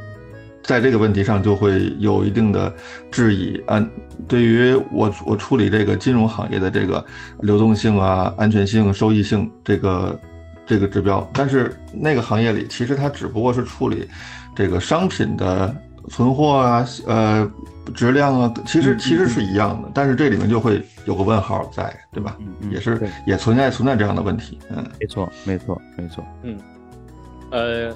[0.64, 2.72] 在这个问题上就会有一定的
[3.12, 3.84] 质疑啊。
[4.28, 7.04] 对于我我处理这个金融行业的这个
[7.40, 10.20] 流动性啊、安全性、收益性这个
[10.66, 14.08] 这个指标，但是那个行业里其实它只不过是处理
[14.56, 15.76] 这个商品的
[16.08, 17.52] 存货啊、呃
[17.96, 22.38] 质量啊，其实其实是一样的，但是这里面就会有个问号在，对吧？
[22.40, 26.24] 嗯嗯也是也存在存在这样的问题，嗯没错，没错，没错。
[27.52, 27.96] 呃，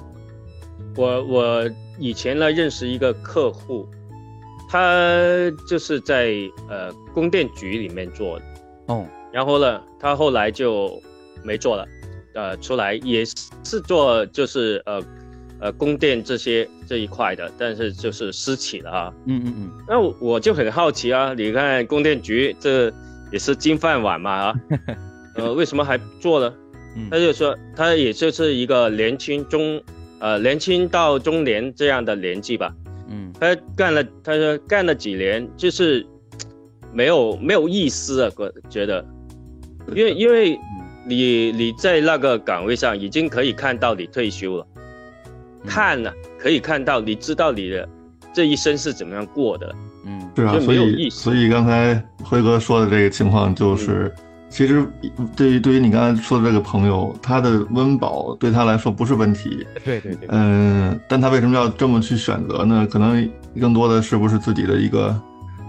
[0.96, 3.88] 我我以前呢认识一个客户，
[4.68, 4.98] 他
[5.68, 6.32] 就是在
[6.68, 8.44] 呃供电局里面做的，
[8.86, 11.00] 哦，然后呢，他后来就
[11.42, 11.88] 没做了，
[12.34, 13.24] 呃，出来也
[13.64, 15.02] 是做就是呃
[15.60, 19.14] 呃供电这些这一块的，但是就是私企了啊。
[19.24, 22.92] 嗯嗯嗯，那我我就很好奇啊，你看供电局这
[23.32, 24.54] 也是金饭碗嘛啊，
[25.36, 26.54] 呃，为什么还做呢？
[26.96, 27.08] 嗯。
[27.10, 29.80] 他就说他也就是一个年轻中
[30.18, 32.74] 呃年轻到中年这样的年纪吧，
[33.08, 33.32] 嗯。
[33.38, 36.04] 他干了他说干了几年就是
[36.92, 39.04] 没有没有意思啊，我觉得，
[39.94, 40.60] 因为因为嗯
[41.08, 44.66] 你你在那个岗位上已经可以看到你退休了，
[45.62, 45.68] 嗯。
[45.68, 47.88] 看了可以看到你知道你的
[48.32, 50.30] 这一生是怎么样过的，嗯。
[50.34, 54.12] 对啊，所以所以刚才辉哥说的这个情况就是，
[54.48, 54.86] 其实
[55.34, 62.86] 对于对于你刚才说的这个朋友，他的温饱对他来说不是问题，对对对，嗯，但他为什么要这么去选择呢？
[62.90, 63.28] 可能
[63.60, 65.14] 更多的是不是自己的一个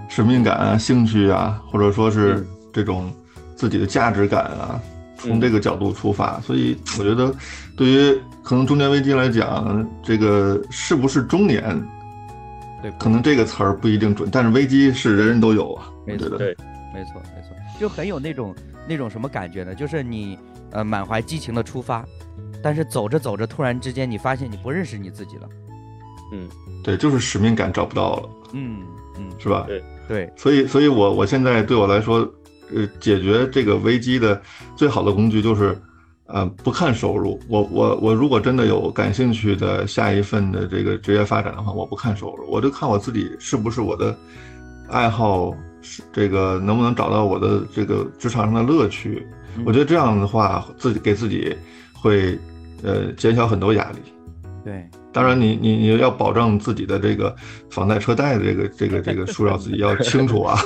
[0.08, 3.12] 使命感啊、兴趣啊，或者说是嗯这种
[3.56, 4.80] 自己的价值感啊，
[5.18, 6.40] 从这个角度出发。
[6.42, 7.34] 所以我觉得，
[7.76, 11.64] 对于可能中年危机来讲，这个是不是中年，
[12.82, 15.90] 对，可能这个词儿不一定准，但是危机是人人都有啊。
[16.06, 16.56] 我没错觉得，对
[16.94, 18.56] 没错没错，就很有那种
[18.88, 19.76] 那种什么感觉呢？
[19.76, 20.38] 就是你
[20.72, 22.06] 呃满怀激情的出发，
[22.62, 25.50] 但是走着走着，突然之间你发现你不认识你自己了。
[26.32, 26.50] 嗯
[26.84, 28.82] 对，就是使命感找不到了，嗯
[29.18, 29.66] 嗯，是吧？
[29.68, 32.20] 对对，所以，所以我我现在对我来说，
[32.76, 34.42] 呃，解决这个危机的
[34.76, 35.78] 最好的工具就是，
[36.26, 37.40] 呃，不看收入。
[37.48, 44.18] 我我我如果真的有感兴趣的下一份的这个职业发展的话，我不看收入，我就看我自己是不是我的
[44.90, 45.58] 爱好，是
[46.12, 49.26] 这个能不能找到我的这个职场上的乐趣。
[49.58, 51.56] 嗯我觉得这样的话，自己给自己
[51.92, 52.38] 会
[52.84, 53.98] 呃减小很多压力。
[54.64, 57.36] 对，当然你，你你要保证自己的这个
[57.72, 60.60] 房贷车贷的这个这个这个数要自己要清楚啊。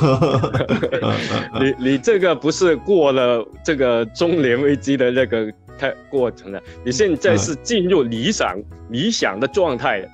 [1.61, 5.49] 你你这个不是过了这个中年危机的那个
[5.81, 8.55] 太过程了，你现在是进入理想、
[8.89, 10.07] 理想的状态了。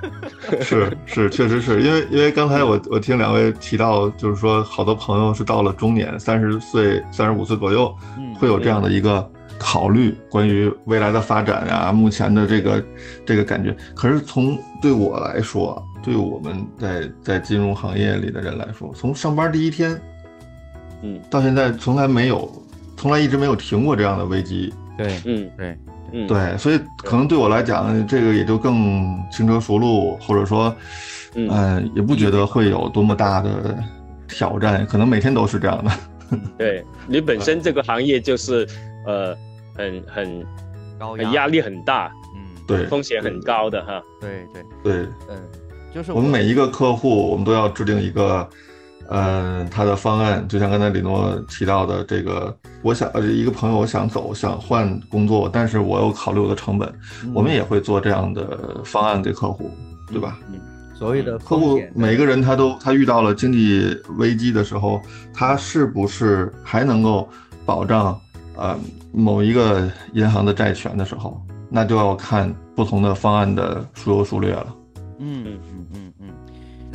[0.64, 12.82] 是是，确实是因为因为刚才我我听两位提到，就是说好多朋友是到了中年，三十岁、三十五岁左右，嗯，会有这样的一个考虑关于未来的发展啊，目前的这个
[13.26, 13.76] 这个感觉。
[13.94, 20.00] 可是从对我来说，对我们在在金融行业里的人来说，从上班第一天，
[21.02, 22.50] 嗯，到现在从来没有，
[22.96, 24.72] 从来一直没有停过这样的危机。
[25.02, 25.78] 对，嗯对，
[26.12, 30.74] 嗯，对，所以可能对我来讲，这个也就更轻车熟路，或者说，
[31.34, 31.48] 嗯。
[31.50, 33.78] 嗯、也不觉得会有多么大的
[34.28, 35.90] 挑战，可能每天都是这样的。
[36.58, 38.66] 对你本身这个行业就是
[39.06, 39.34] 呃
[39.74, 40.46] 很很
[40.98, 44.02] 高很压力很大，嗯，对，风险很高的哈。
[44.20, 45.36] 对对，对，嗯，
[45.94, 48.48] 就是我们每一个客户，我们都要制定一个，
[49.10, 50.46] 呃，他的方案。
[50.48, 56.88] 就像刚才李诺提到的，这个，我想，呃，一个朋友想走，想换工作，但是我又考虑我的成本，
[57.24, 59.70] 嗯我们也会做这样的方案给客户，
[60.08, 60.38] 对吧？
[60.94, 65.00] 所谓的客户每个人他都他遇到了经济危机的时候，
[65.32, 67.26] 他是不是还能够
[67.64, 68.20] 保障
[68.54, 68.78] 呃
[69.10, 74.66] 某一个银行的债权的时候，那就要看不同的方案的孰优孰劣了。
[75.18, 75.69] 嗯嗯嗯嗯，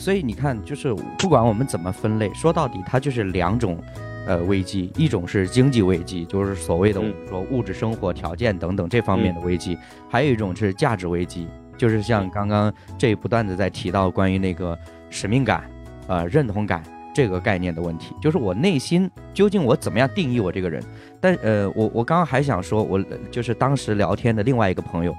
[0.06, 3.82] 所以你看，就是不管我们怎么分类，说到底它就是两种，
[4.28, 9.76] 呃，危机，一种是经济危机，就是所谓的我嗯们说物质生活条件等等这方面的危机，
[10.08, 14.78] 还有一种是价值危机，就是像刚刚这不断的在提到关于那个
[15.10, 15.64] 使命感，
[16.06, 20.84] 呃，认同感这个概念的问题，就是我内心究竟我怎么样定义我这个人？
[21.20, 25.16] 但呃，我我刚刚还想说，我就是当时聊天的另外一个朋友，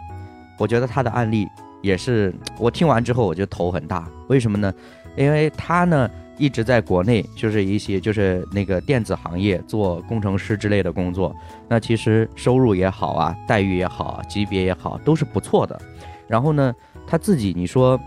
[0.60, 1.48] 我觉得他的案例。
[1.86, 4.08] 也是我听完之后，我就头很大。
[4.28, 4.74] 为什么呢？
[5.16, 11.32] 因为他呢一直在国内，就是一些就是那个电子行业做工程师之类的工作。
[11.68, 15.80] 那其实收入也好啊，待遇也好，级别也好，都是不错的。
[16.26, 16.74] 然后呢，
[17.06, 17.98] 他自己你说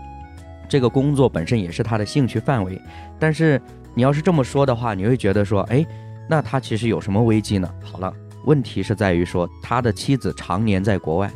[0.68, 2.78] 这个工作本身也是他的兴趣范围，
[3.18, 3.58] 但是
[3.94, 5.84] 你要是这么说的话，你会觉得说，哎，
[6.28, 7.68] 那他其实有什么危机呢？
[7.82, 8.12] 好了，
[8.44, 11.30] 问题是在于说他的妻子常年在国外。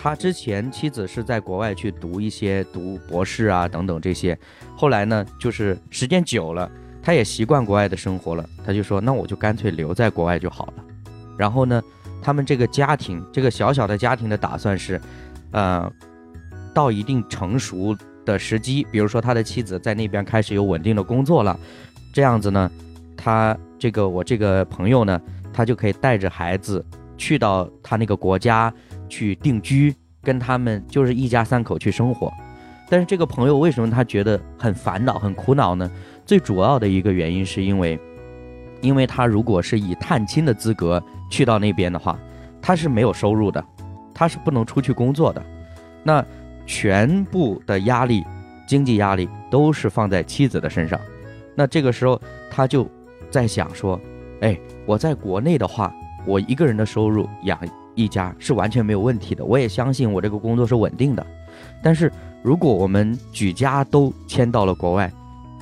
[0.00, 4.38] 他之前妻子是在国外去读一些读博士啊等等这些，
[4.76, 6.70] 后来呢，就是时间久了，
[7.02, 10.84] 他也习惯国外的生活了，他就说那我就干脆留在国外就好了。
[11.36, 11.82] 然后呢，
[12.22, 15.00] 他们这个家庭这个小小的家庭的打算是，
[15.50, 15.90] 呃，
[16.72, 21.58] 到一定成熟的时机，比如说他的妻子在那边开始有稳定的工作了，
[22.14, 22.70] 这样子呢，
[23.16, 25.20] 他这个我这个朋友呢，
[25.52, 26.84] 他就可以带着孩子
[27.16, 28.72] 去到他那个国家。
[29.08, 32.32] 去定居，跟他们就是一家三口去生活。
[32.90, 35.90] 但是这个朋友为什么他觉得很烦恼、很苦恼呢？
[36.24, 37.98] 最主要的一个原因是因为，
[38.80, 42.18] 因为他如果是以探亲的资格去到那边的话，
[42.62, 43.62] 他是没有收入的，
[44.14, 45.42] 他是不能出去工作的。
[46.02, 46.24] 那
[46.64, 48.24] 全部的压力、
[48.66, 50.98] 经济压力都是放在妻子的身上。
[51.54, 52.88] 那这个时候他就
[53.30, 54.00] 在想说
[54.40, 55.94] ：“哎，我在国内的话，
[56.24, 57.58] 我一个人的收入养。”
[57.98, 61.26] 一家是完全没有问题的，我也相信我这个工作是稳定的。
[61.82, 62.10] 但是
[62.44, 65.12] 如果我们举家都迁到了国外，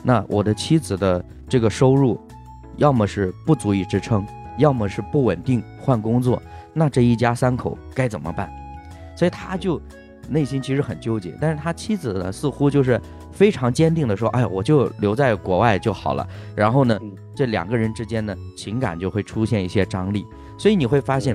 [0.04, 2.20] 那我的妻子的这个收入，
[2.76, 4.22] 要么是不足以支撑，
[4.58, 6.40] 要么是不稳定，换工作，
[6.74, 8.52] 那这一家三口该怎么办？
[9.16, 9.80] 所以他就
[10.28, 11.34] 内心其实很纠结。
[11.40, 13.00] 但是他妻子呢，似乎就是
[13.32, 17.00] 非常坚定的说：“哎呀，我就留在国外就好了。”然后呢，
[17.34, 20.26] 这两个人之间呢，情感就会出现一些张力。
[20.58, 21.34] 所以你会发现。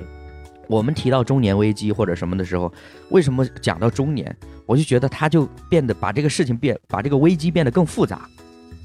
[0.72, 2.72] 我们提到中年危机或者什么的时候，
[3.10, 4.34] 为什么讲到中年，
[4.66, 8.22] 我就觉得他就变得把这个事情变，把这个危机变得更复杂，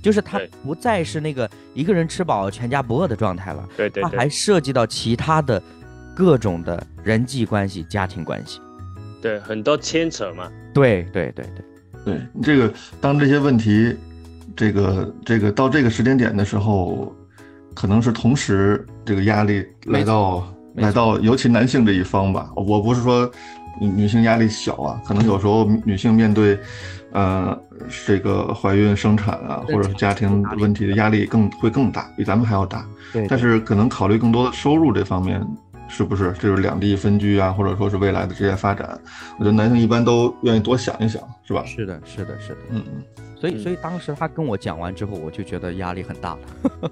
[0.03, 5.63] 就是他不再是那个一个人吃饱全家不饿的状态了，对对，他还涉及到其他的
[6.13, 8.61] 各种的人际关系、家庭关系，
[9.23, 10.51] 对，很多牵扯嘛。
[10.75, 11.65] 对对对对。
[12.05, 13.97] 对，这个当这些问题，
[14.57, 17.15] 这个这个到这个时间点的时候，
[17.77, 20.53] 可能是同时这个压力来到。
[20.77, 23.31] 来到尤其男性这一方吧，我不是说
[23.81, 26.59] 女性压力小啊，可能有时候女性面对，
[27.13, 27.59] 呃，
[28.07, 32.87] 这个怀孕生产啊，或者是家庭问题的压力更会更大，比咱们还要大。
[33.13, 33.27] 对。
[33.29, 35.45] 但是可能考虑更多的收入这方面，
[35.89, 38.99] 是不是就是两地分居啊，或者说是未来的职业发展？
[39.39, 41.65] 我觉得男性一般都愿意多想一想，是吧？
[41.65, 42.59] 是的，是的，是的。
[42.71, 42.83] 嗯。
[43.39, 46.91] 所以，所以当时他跟我讲完之后，我就觉得压力很大了。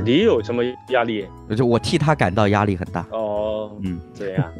[0.00, 1.26] 你有什么压力？
[1.56, 3.06] 就我替他感到压力很大。
[3.10, 4.52] 哦，嗯，这样，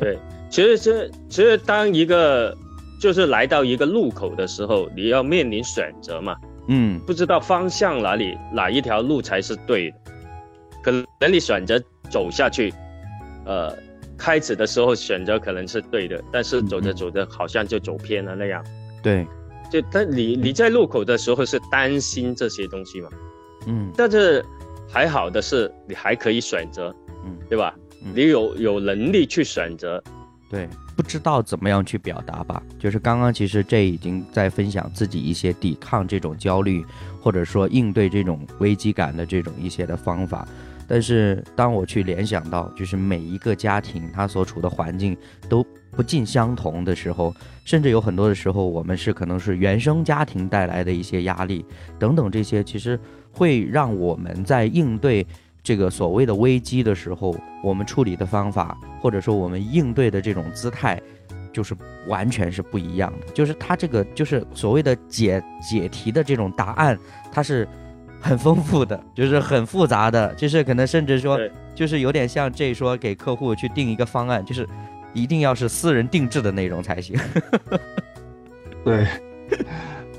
[0.00, 0.18] 对，
[0.48, 2.56] 其实这其实当一个
[3.00, 6.36] 就是来到一个路口的时候，你要面临选择嘛，
[6.68, 9.96] 嗯，不知道方向哪里哪一条路才是对的，
[10.82, 11.78] 可能你选择
[12.10, 12.72] 走下去，
[13.44, 13.76] 呃，
[14.16, 18.64] 开始的时候选择可能是对的，但是走着走着好像就走偏了那样。
[19.02, 19.26] 对，
[19.70, 23.08] 就但你你在路口的时候是担心这些东西嘛？
[23.66, 24.44] 嗯，但是。
[24.88, 27.74] 还好的是你还可以选择，嗯，对吧？
[28.04, 30.00] 嗯你有有能力去选择，
[30.48, 32.62] 对，不知道怎么样去表达吧。
[32.78, 36.84] 就是刚刚其实这已经在分享自己一些抵抗这种焦虑，
[37.20, 40.46] 或者说应对这种危机感的这种一些的方法。
[40.86, 45.14] 但是当我去联想到，就是每一个家庭他所处的环境
[45.48, 47.34] 都不尽相同的时候，
[47.64, 51.64] 甚至有很多的时候，我们是可能是原生家庭带来的一些压力
[51.98, 52.98] 等等这些，其实
[53.32, 55.26] 会让我们在应对
[55.62, 61.00] 这个所谓的危机的时候，我们处理的方法，或者说我们应对的这种姿态，
[61.52, 61.76] 就是
[62.06, 63.32] 完全是不一样的。
[63.32, 66.98] 就是它这个就是所谓的解解题的这种答案，
[67.30, 67.68] 它是
[68.20, 71.38] 很丰富的，就是很复杂的，就是可能甚至说，
[71.74, 74.66] 就是有点像这说给客户去定一个方案，就是
[75.12, 77.16] 一定要是私人定制的内容才行。
[78.84, 79.06] 对，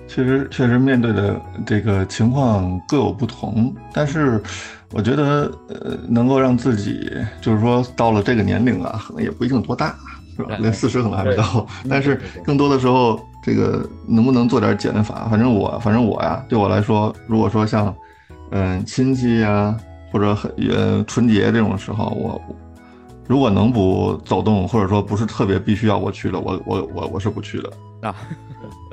[0.10, 4.42] 确实确实面对的这个情况各有不同，但是
[4.92, 9.96] 我觉得呃，能够让自己就是说到了这个年龄啊，可能也不一定多大，
[10.36, 10.50] 是吧？
[10.50, 15.28] 对连四十可能还没到， 但是更多的时候，这个能不能做点减法？
[15.30, 17.96] 反正我反正我呀，对我来说，如果说像
[18.50, 19.78] 嗯亲戚呀，
[20.12, 22.42] 或者很呃春节这种时候，我
[23.28, 27.72] 如果能不走动，或者说不是特别必须要我去的，我我我我是不去的。
[28.02, 28.16] 啊，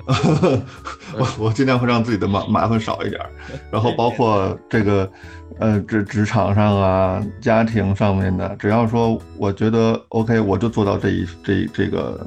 [1.18, 3.28] 我我尽量会让自己的麻麻烦少一点儿，
[3.70, 5.10] 然后包括这个，
[5.58, 12.26] 呃，职职场上啊，家庭上面的，只要说我觉得 OK，我就做到这一这这个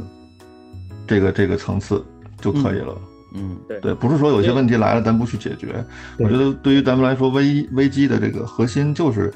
[1.07, 2.03] 这个这个层次
[2.41, 2.97] 就可以了。
[3.35, 5.67] 嗯对，不是说有些问题来了咱不去解决。
[6.17, 9.31] 我觉得对于咱们来说，危危机的这个核心就是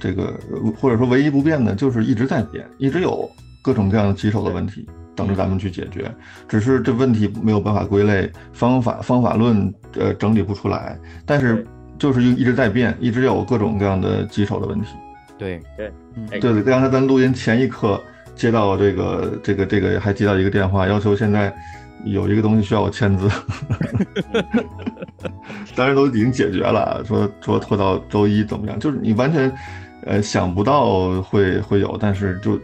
[0.00, 0.34] 这个，
[0.78, 3.30] 或者说唯一不变的就是一直在变，一直有
[3.62, 4.84] 各种各样的棘手的问题
[5.18, 6.10] 等着咱们去解决。
[6.48, 10.96] 只是这问题没有办法归类，方法方法论呃整理不出来，
[11.26, 11.66] 但是
[11.98, 14.86] 就是一一直在变，一直有各种各样的棘手的问题。
[15.36, 15.92] 对对，
[16.30, 18.00] 对对，刚才咱录音前一刻
[18.36, 21.52] 接到这个这个这个还接到一个电话，要求现在
[22.04, 23.28] 有一个东西需要我签字，
[25.74, 28.78] 当然都已经解决了，说说拖到周一怎么样？
[28.78, 29.52] 就是你完全
[30.06, 32.58] 呃想不到会会有，但是就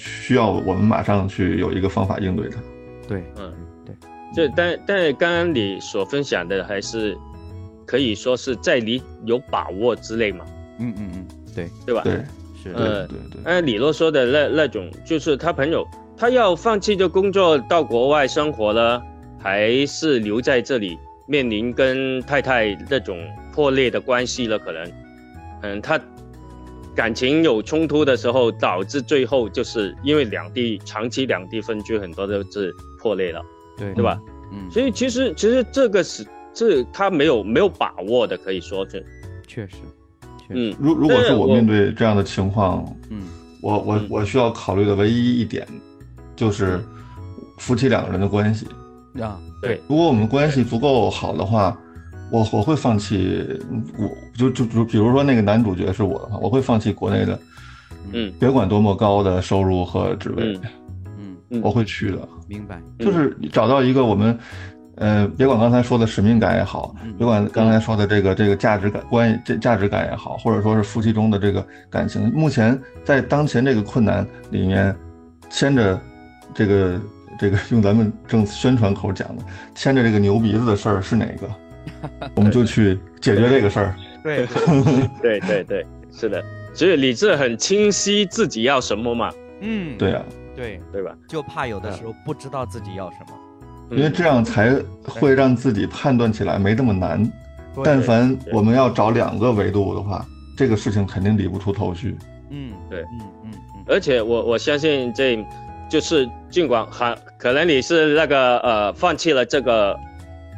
[0.00, 2.56] 需要我们马上去有一个方法应对它。
[3.06, 3.52] 对，嗯
[3.84, 3.94] 对，
[4.34, 7.16] 这但但刚刚你所分享的还是
[7.84, 10.44] 可以说是在你有把握之内嘛，
[10.78, 12.02] 嗯嗯嗯，对，对吧？
[12.04, 12.14] 对
[12.62, 15.86] 是对呃对对，按李洛说的那那种，就是他朋友
[16.16, 19.02] 他要放弃这工作到国外生活了，
[19.38, 23.18] 还是留在这里面临跟太太那种
[23.52, 24.58] 破裂的关系了？
[24.58, 24.92] 可能，
[25.62, 25.98] 嗯，他
[27.00, 33.40] 感情有冲突的时候，导致最后就是因为两地长期两地分居，很多都是破裂了，
[33.78, 33.94] 对。
[33.94, 34.20] 对吧？
[34.52, 39.02] 嗯，所以其实其实这个是这他没有没有把握的，可以说是，
[39.48, 39.76] 确实，
[40.46, 43.22] 确实，嗯，如如果是我面对这样的情况，嗯。
[43.62, 44.06] 我我嗯。
[44.10, 45.66] 我需要考虑的唯一一点
[46.36, 46.78] 就是
[47.56, 48.66] 夫妻两个人的关系。
[49.22, 51.74] 啊，对，如果我们关系足够好的话，
[52.30, 53.46] 我我会放弃，
[53.98, 57.38] 我就就就比如说那个男主角是我的话，我会放弃国内的，
[58.12, 58.32] 嗯。
[58.38, 60.58] 别管多么高的收入和职位，
[61.18, 62.28] 嗯我会去的。
[62.46, 64.38] 明白，就是找到一个我们，
[64.96, 74.94] 呃，别管刚才说的使命感也好嗯，别管刚才说的这个这个价值感关这价值感也好，或者说是夫妻中的这个感情，目前在当前这个困难里面，
[75.48, 76.00] 牵着
[76.54, 77.00] 这个
[77.38, 79.42] 这个用咱们正宣传口讲的，
[79.74, 81.48] 牵着这个牛鼻子的事儿是哪个，
[82.34, 83.94] 我们就去解决这个事儿。
[84.22, 84.46] 对，
[85.20, 85.64] 对 对。
[85.64, 86.42] 对，是的，
[86.74, 90.22] 所以理智很清晰自己要什么嘛，嗯，对啊，
[90.56, 91.14] 对，对吧？
[91.28, 93.34] 就怕有的时候不知道自己要什么，
[93.90, 93.98] 嗯。
[93.98, 94.74] 因为这样才
[95.04, 97.30] 会让自己判断起来没这么难。
[97.84, 100.26] 但凡我们要找两个维度的话，
[100.56, 102.16] 这个事情肯定理不出头绪。
[102.50, 103.02] 嗯，对。
[103.02, 105.38] 嗯嗯嗯，而且我我相信这，
[105.88, 109.96] 就是尽管还可能你是那个呃放弃了这个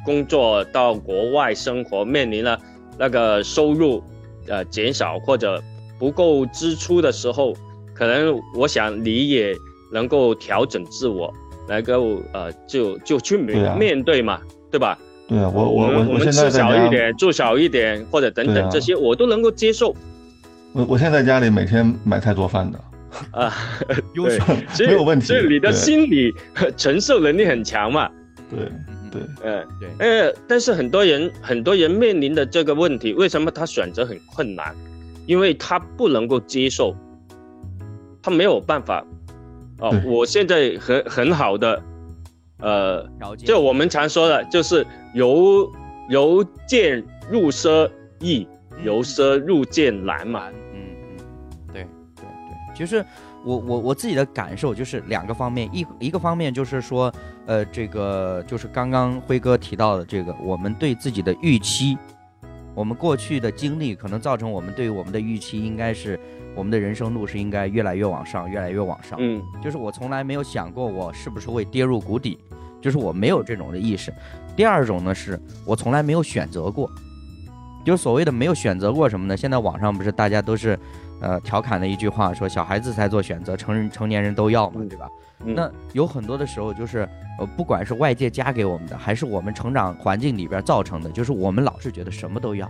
[0.05, 2.59] 工作到国外生活，面临了
[2.99, 4.03] 那个收入
[4.49, 5.63] 呃减少或者
[5.99, 7.55] 不够支出的时候，
[7.95, 9.55] 可能我想你也
[9.93, 11.33] 能够调整自我，
[11.69, 14.41] 能够呃就就去面、面对嘛，
[14.71, 14.99] 对吧？
[15.29, 19.95] 对啊，我我们我们我现在吃少一，点，住少一点，或者等等这些，我都能够接受
[20.73, 22.81] 我我现在在家里每天买菜做饭的，
[23.31, 23.55] 啊。
[23.87, 24.45] 对 优秀，
[24.75, 26.33] 所以没有问题所以你的心理
[26.77, 28.11] 承受能力很强嘛。
[28.51, 34.75] 对嗯对，嗯，对，呃，但是很多人很多人面临的这个问题，为什么他选择很困难？
[35.27, 36.97] 因为他不能够接受，
[38.21, 39.07] 他没有办法。
[39.79, 41.83] 哦，我现在很很好的，
[42.59, 43.07] 呃，
[43.37, 45.71] 就我们常说的，就是由
[46.09, 47.91] 由俭入奢
[48.21, 50.49] 易，嗯由奢入俭难嘛。
[50.73, 50.81] 嗯
[51.19, 51.25] 嗯，
[51.73, 51.83] 对
[52.17, 53.05] 对对，其实
[53.45, 57.13] 我我我自己的感受就是两个方面，一一个方面就是说，
[57.47, 61.97] 呃，这个就是刚刚辉哥提到的这个，我们对自己的预期，
[62.75, 66.19] 我们过去的经历可能造成我们对于我们的预期应该是。
[66.55, 69.19] 我们的人生路是应该越来越往上，越来越往上。
[69.19, 72.39] 嗯，就是我从来没有想过我是不是会跌入谷底，
[72.79, 74.13] 就是我没有这种的意识。
[74.55, 76.91] 第二种呢，是我从来没有选择过，
[77.87, 79.35] 就是所谓的没有选择过什么呢？
[79.35, 80.79] 现在网上不是大家都是，
[81.23, 85.09] 呃，调侃的一句话，说小孩子才做选择，成人成年人都要嘛，对吧？
[85.45, 87.09] 那有很多的时候就是，
[87.39, 92.69] 呃，不管是外界加给我们的，还是我们成长环境里边造成的，就是我们老是觉得什么都要，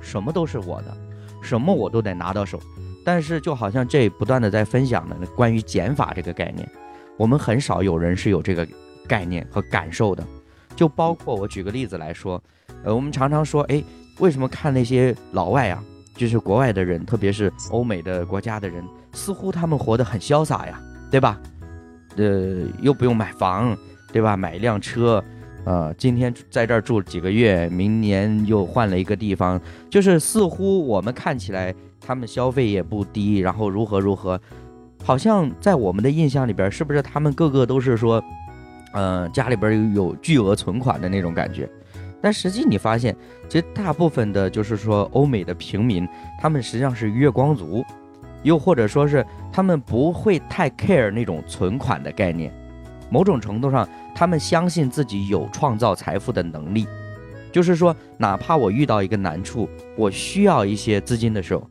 [0.00, 0.96] 什么都是我的，
[1.42, 2.58] 什么我都得拿到手。
[3.04, 6.68] 但是就好像这不断的在分享的关于减法这个概念，
[7.16, 8.66] 我们很少有人是有这个
[9.06, 10.26] 概念和感受的。
[10.74, 12.42] 就包括我举个例子来说，
[12.84, 13.82] 呃，我们常常说，哎，
[14.20, 15.82] 为什么看那些老外啊，
[16.18, 20.78] 就是国外的人，特别是欧美的国家的人，似乎他们活得很潇洒呀，
[21.10, 21.40] 对吧？
[22.16, 23.74] 呃，又不用买房，
[24.12, 24.36] 对吧？
[24.36, 25.24] 买一辆车，
[25.64, 31.74] 呃，今天在这儿住几个月，明年又换了一个地方，就是似乎我们看起来。
[32.00, 34.40] 他们消费也不低，然后如何如何，
[35.04, 38.22] 好像在我们的印象里边，是不是他们个个都是说，
[38.94, 41.68] 嗯，家里边有巨额存款的那种感觉？
[42.20, 43.14] 但实际你发现，
[43.48, 46.06] 其实大部分的，就是说欧美的平民，
[46.40, 47.84] 他们实际上是月光族，
[48.42, 52.52] 又或者说是他们不会太 care 那种存款的概念。
[53.10, 56.86] 某种程度上，他们相信自己有创造财富的能力，
[57.50, 61.66] 就是说，哪怕我遇到一个难处，我需要一些资金的时候。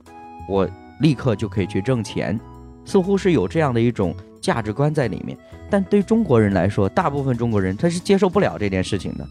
[0.49, 0.65] 我
[1.01, 2.39] 立刻就可以去挣钱，
[2.85, 5.37] 似乎是有这样的一种价值观在里面。
[5.69, 9.27] 但对中国人来说，大部分中国人他是接受不了这件事情的。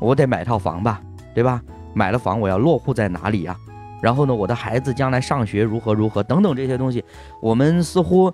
[0.00, 1.00] 我得买套房吧，
[1.34, 1.62] 对吧？
[1.94, 3.56] 买了房，我要落户在哪里呀？
[4.00, 7.04] 然后呢，我的孩子将来上学如何如何等等这些东西，
[7.42, 8.32] 我们似乎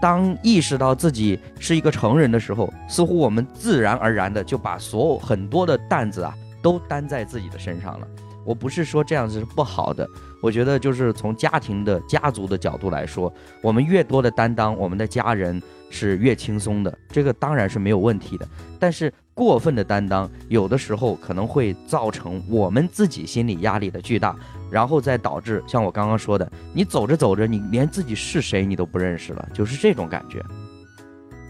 [0.00, 6.32] 当意识到自己是一个成人的时候，似乎我们自然而然的就把所有很多的担子啊
[6.62, 8.06] 都担在自己的身上了。
[8.44, 10.08] 我不是说这样子是不好的，
[10.40, 13.32] 我觉得就是从家庭的家族的角度来说，
[13.62, 18.48] 我们越多的担当，我们的家人是越轻松的，这个当然是没有问题的。
[18.78, 24.36] 但是过分的担当，有的时候可能会造成我们自己心理压力的巨大，
[24.70, 30.44] 然后再导致像我刚刚说的，你走着走着，你连自己是谁你都不认识了，就是这种感觉。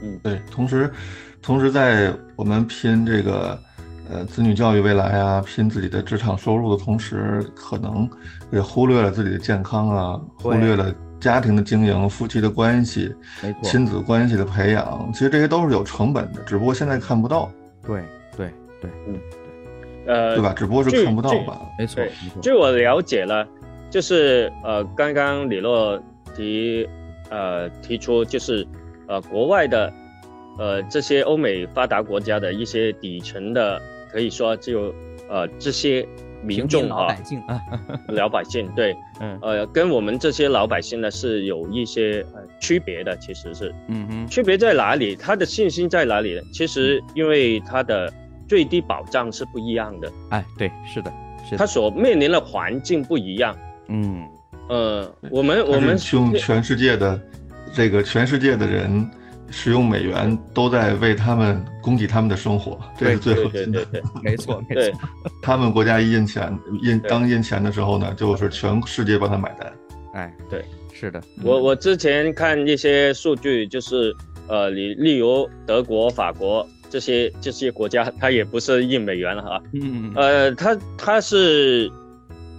[0.05, 0.41] 嗯，对。
[0.53, 0.89] 同时，
[1.43, 3.59] 同时在我们拼这个。
[4.13, 8.11] 呃，子女教育未来啊，拼自己的职场收入的同时，可能
[8.51, 13.15] 也忽略了自己的健康啊，忽略了家庭的经营、夫妻的关系、
[13.63, 15.09] 亲子关系的培养。
[15.13, 17.49] 其实这些都是有成本的，只不过现在看不到。
[17.87, 18.03] 对
[18.37, 18.51] 对
[18.81, 19.21] 对，嗯
[20.05, 20.55] 对，呃，对吧？
[20.57, 21.61] 只不过是看不到吧？
[21.79, 22.03] 没错。
[22.43, 23.47] 据我了解了，
[23.91, 26.03] 就是呃，刚刚李洛
[26.37, 26.89] 提
[27.31, 28.67] 呃提出，就是
[29.07, 29.93] 呃，国外的
[30.59, 33.81] 呃这些欧美发达国家的一些底层的。
[34.13, 34.93] 可以说，就
[35.29, 36.05] 呃这些
[36.43, 37.61] 民众老百姓啊，
[38.09, 45.15] 老百姓 对，嗯呃跟我们这些老百姓呢是有一些呃区别的，其实是，嗯哼，区别在哪里？
[45.15, 46.41] 他的信心在哪里？
[46.53, 48.13] 其实因为他的
[48.49, 51.13] 最低保障是不一样的，哎，对，是的，
[51.49, 53.57] 是他所面临的环境不一样，
[53.89, 54.29] 嗯
[54.69, 57.21] 呃，我们我们用全世界的
[57.75, 59.09] 这个全世界的人。
[59.51, 63.85] 使用美元都在为他们供给他们的生活，这是最核心的。
[64.23, 65.01] 没错，没错。
[65.43, 69.73] 他们国家一印钱，印当印钱的时候呢，就是全世界帮他买单。
[70.15, 71.21] 哎，对，是的。
[71.43, 74.15] 我我之前看一些数据，就是
[74.47, 79.63] 呃，例例如德国、法国这些这些国家，它也不是印美元了哈。
[79.73, 80.13] 嗯。
[80.15, 81.91] 呃，它它是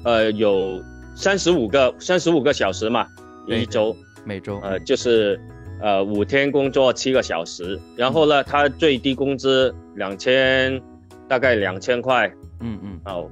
[0.04, 0.84] 呃有
[1.16, 3.08] 三十五个三十五个小时嘛，
[3.48, 4.60] 一周，每周。
[4.60, 5.40] 呃，就是。
[5.82, 10.80] 呃，五天工作七个小时，然后呢，他最低工资两千，
[11.28, 12.32] 大概两千块。
[12.60, 13.00] 嗯嗯。
[13.06, 13.28] 哦，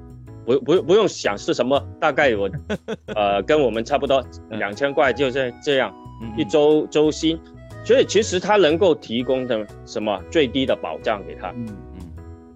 [0.46, 2.50] 不不不用想是什么，大概我，
[3.16, 5.94] 呃，跟我们差不多，两千块就是这样，
[6.36, 7.40] 一周周薪。
[7.86, 11.50] 所以其实他能够提供的什么最低的保障给他。
[11.52, 12.02] 嗯嗯。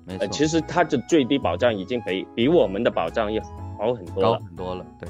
[0.06, 0.28] 没错。
[0.30, 3.44] 其实他的最低保障已经比比我们的保障要
[3.78, 4.30] 好很多了。
[4.32, 5.10] 高很多了，对。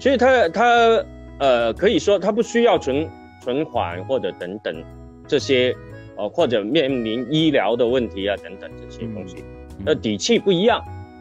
[0.00, 1.04] 所以他他
[1.38, 3.06] 呃可以说他不需要存。
[3.42, 4.84] 存款或者等等
[5.26, 5.74] 这些，
[6.16, 9.44] 呃，或者面临医疗的问题啊，等等这些东西，
[9.84, 10.80] 那，底气不一样。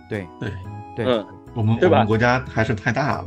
[0.10, 0.50] 对对
[0.96, 3.26] 对，嗯，我们我们国家还是太大了。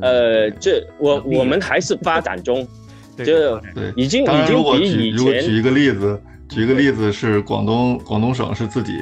[0.00, 2.66] 呃，这我我们还是发展中，
[3.18, 3.60] 就
[3.96, 5.16] 已经已经比以前。
[5.16, 8.92] 如果举一个例子，举一个例子是广东广东省是自己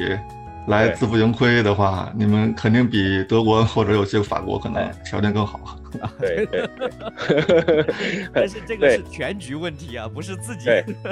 [0.69, 5.61] 来自负盈亏的话，你们肯定比德国或者有些法国可能条件更好。
[6.21, 6.69] 对对，
[8.33, 10.69] 但是这个是全局问题啊，不是自己。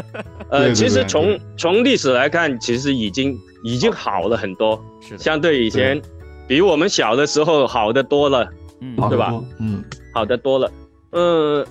[0.51, 6.01] 呃，其实从从历史来看，其实已经已经好了很多，是相对以前，
[6.47, 8.49] 比我们小的时候好的多了，
[8.81, 9.33] 嗯，对吧？
[9.59, 9.83] 嗯，
[10.15, 10.71] 好的多了。
[11.13, 11.67] 嗯，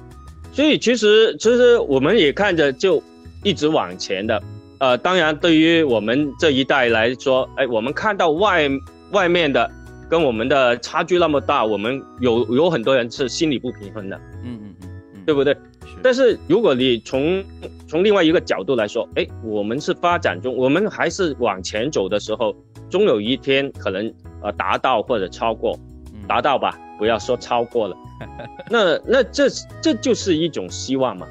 [0.52, 3.02] 所以其实其实我们也看着就
[3.44, 4.42] 一直往前的。
[4.80, 8.70] 呃，当然对于我们这一代来说，哎，我们看到外
[9.12, 9.70] 外面的。
[10.12, 14.76] 跟我们的差距那么大，我们有有很多人是心理不平衡的，嗯嗯
[15.14, 15.56] 嗯，对不对？
[16.04, 17.42] 但是如果你从
[17.88, 22.54] 从另外一个角度来说，哎，我们是发展中，我们还是往前走的时候，
[22.90, 25.80] 终有一天可能呃达到或者超过，
[26.28, 27.96] 达到吧，不要说超过了。
[28.70, 29.48] 那那这
[29.82, 31.26] 这就是一种希望嘛。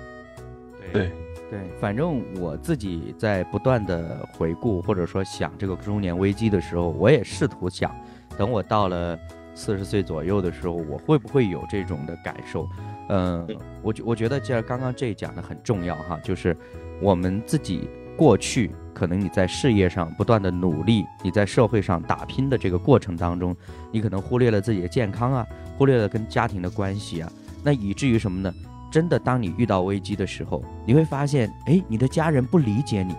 [0.91, 1.11] 对
[1.51, 7.95] 对，反正我自己在不断的回顾或者说想这个中年危机的时候，我也试图想。
[8.39, 9.19] 等我到了
[9.55, 12.69] 四十岁左右的时候，我会不会有这种的感受？
[13.09, 13.47] 嗯，
[13.83, 16.57] 我觉我觉得，既然刚刚这讲的很重要哈，就是
[17.03, 23.55] 我们自己过去可能你在事业上不断的努力，你在社会上打拼的这个过程当中，
[23.91, 27.31] 你可能忽略了自己的健康啊，忽略了跟家庭的关系啊，
[27.65, 28.55] 那以至于什么呢？
[28.93, 33.15] 真的，当你遇到危机的时候，你会发现，哎，你的家人不理解你，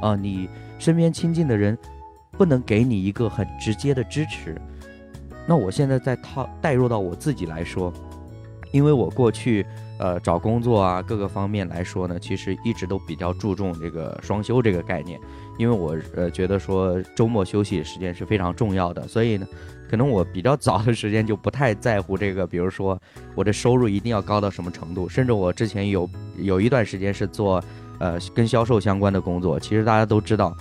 [0.00, 0.48] 啊，你
[0.78, 1.76] 身边亲近的人。
[2.36, 4.54] 不能给你一个很直接的支持，
[5.46, 7.92] 那我现在在套带入到我自己来说，
[8.72, 9.64] 因为我过去
[9.98, 15.18] 呃找工作啊各个方面来说呢，其实一直都比较注重这个双休这个概念，
[15.56, 19.46] 因为我呃觉得说周末休息时间是非常重要的，所以呢，
[19.88, 23.00] 可能我比较早的时间就不太在乎这个，比如说
[23.34, 27.62] 我的收入一定要高到什么程度，甚至我之前有有一段时间是做
[27.98, 30.54] 呃跟销售相关的工作，其实大家都知道。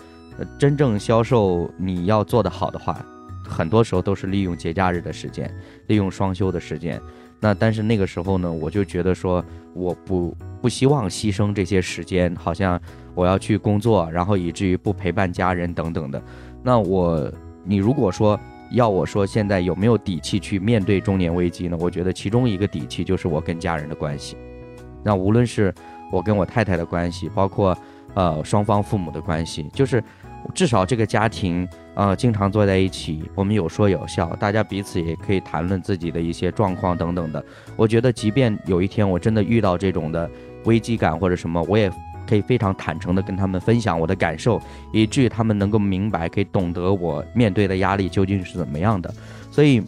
[0.57, 3.05] 真正销售你要做得好的话，
[3.47, 5.53] 很多时候都是利用节假日的时间，
[5.87, 7.01] 利用双休的时间。
[7.39, 12.79] 那但是那个时候呢，我就觉得说，我不不希望牺牲这些时间，好像
[13.13, 16.21] 我要去工作，然后以至于不陪伴家人等等的。
[16.63, 17.31] 那我，
[17.63, 18.39] 你如果说
[18.71, 21.77] 要我说现在有没有底气去面对中年危机呢？
[21.79, 24.35] 我觉得其中一个底气就是我跟家人的关系。
[25.03, 25.73] 那无论是
[26.11, 27.77] 我跟我太太的关系，包括
[28.15, 30.03] 呃双方父母的关系，就是。
[30.53, 37.43] 至少这个家庭，呃，经常坐在一起，我们有说有笑，大家彼此也可以谈论自己的一些状况等等的。
[37.75, 40.29] 我觉得，即便有一天我真的遇到这种的
[40.65, 41.91] 危机感或者什么，我也
[42.27, 44.61] 可以非常坦诚的跟他们分享我的感受，
[44.93, 49.13] 以至于他们能够明白，可以懂得我面对的压力究竟是怎么样的。
[49.49, 49.81] 所以，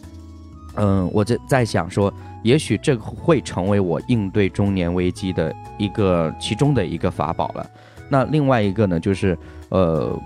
[0.74, 7.70] 嗯，我在在想说，也许这会成为我应对中年危机的一个其中的一个法宝了。
[8.08, 9.38] 那另外一个呢，就是
[9.68, 10.18] 呃。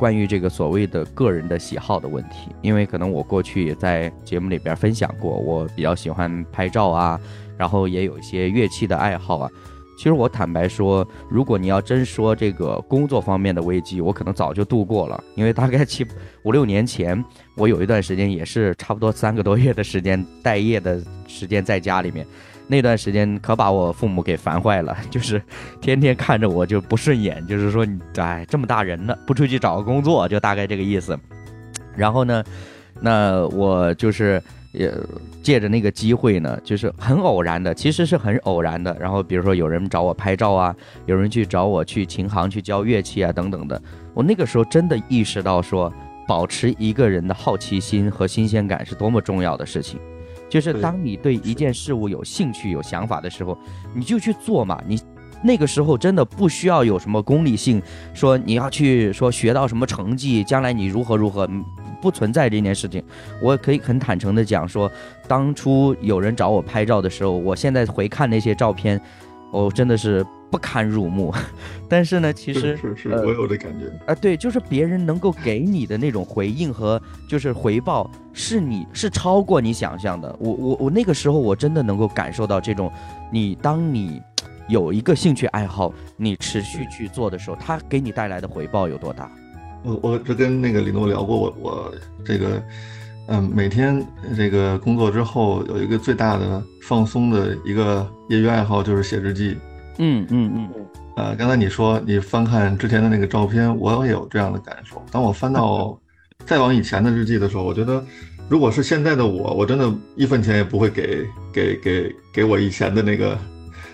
[0.00, 7.20] 关于这个所谓的个人的喜好的问题，因为可能我过去也在节目里边分享过，我比较喜欢拍照啊，
[7.58, 9.50] 然后也有一些乐器的爱好啊。
[9.98, 16.06] 其实我坦白说，如果你要真说这个工作方面的危机，我可能早就度过了，因为大概七
[16.44, 17.22] 五六年前，
[17.54, 22.26] 我有一段时间也是差不多三个多月的时间待业的时间在家里面。
[22.70, 25.42] 那段时间可把我父母给烦坏了， 就是
[25.80, 31.18] 天天看着我就不顺眼，就是说你哎这么大人了不出去找个工作，就大概这个意思。
[31.96, 32.44] 然后呢，
[33.00, 34.40] 那我就是
[34.70, 34.88] 也
[35.42, 38.96] 借着那个机会呢，就是很偶然的，其实是很偶然的。
[39.00, 40.74] 然后比如说有人找我拍照啊，
[41.06, 43.82] 有人去找我去琴行去教乐器啊等等的。
[44.14, 45.92] 我那个时候真的意识到说，
[46.28, 49.98] 保持一个人的好奇心和新鲜感是多么重要的事情。
[50.50, 53.56] 就是当你对一件事物有兴趣、有想法的时候，
[53.94, 54.82] 你就去做嘛。
[54.86, 55.00] 你
[55.42, 57.80] 那个时候真的不需要有什么功利性，
[58.12, 61.48] 说你要去说学到什么成绩，将来你如何如何，
[62.02, 63.02] 不存在这件事情。
[63.40, 64.90] 我可以很坦诚的讲说，
[65.26, 69.00] 当初有人找我拍照的时候，我现在回看那些照片，
[69.52, 70.26] 我真的是。
[70.50, 71.32] 不堪入目，
[71.88, 80.34] 但是呢，其实是是我有的感觉啊，对，就是别人能够给你的那种回应和就是回报，是你是超过你想象的。
[80.40, 82.90] 我我我那个时候我真的能够感受到这种，
[83.32, 84.20] 你当你
[84.68, 89.30] 有一个兴趣爱好，你持续去做的时候，它给你带来的回报有多大？
[89.82, 91.94] 我我这跟那个李诺聊过，我我
[92.24, 92.62] 这个
[93.28, 94.04] 嗯，每天
[94.36, 99.56] 这个工作之后有一个最大的放松的一个业余爱好就是写日记。
[100.02, 100.68] 嗯嗯嗯，
[101.16, 105.02] 呃，刚才你说你翻看之前的那个照片，我也有这样的感受。
[105.12, 105.96] 当我翻到
[106.46, 108.02] 再往以前的日记的时候，我觉得，
[108.48, 113.38] 如果是现在的我，我真的一分钱也不会给给给给我以前的那个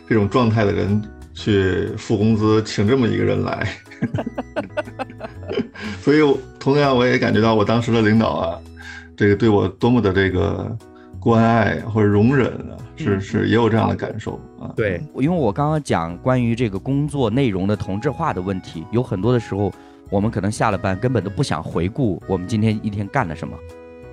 [0.09, 1.03] 这种状态的人
[1.35, 3.69] 去付工资，请这么一个人来。
[6.01, 6.19] 所以
[6.61, 8.59] 同样我也感觉到我当时的领导啊，
[9.17, 10.71] 这个对我多么的这个
[11.19, 14.73] 关爱或者容忍啊，是是也有这样的感受啊。
[14.77, 19.73] 对，因为我刚刚讲关于这个工作内容的同质化的问题，有很多的时候，
[20.11, 23.57] 我们可能下了班根本都不想回顾我们今天一天干了什么，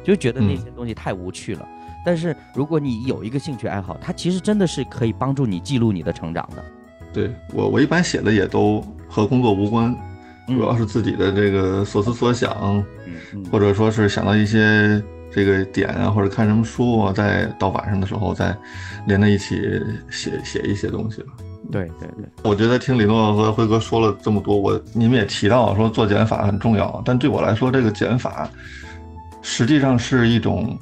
[0.03, 1.67] 就觉得那些东西太无趣了。
[2.05, 6.63] 但是如果你有一个兴趣爱好，它其实真的是可以帮助你记录你的成长的。
[7.13, 9.95] 对我，我一般写的也都和工作无关，
[10.47, 12.83] 主要是自己的这个所思所想，
[13.49, 15.01] 或者说是想到一些
[15.35, 18.55] 这个点啊，或者看什么书啊，再到晚上的时候再
[19.07, 21.27] 连在一起写写一些东西了。
[21.71, 28.49] 对对对，我觉得听李诺和辉哥说了这么多，我你们也提到说做减法很重要，但对我来说，这个减法
[29.41, 30.77] 实际上是一种。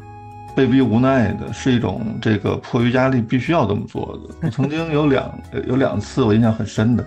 [0.54, 4.36] 被逼无奈的是一种这个迫于压力必须要这么做的。
[4.42, 5.34] 我曾经有两
[5.66, 7.06] 有两次我印象很深的，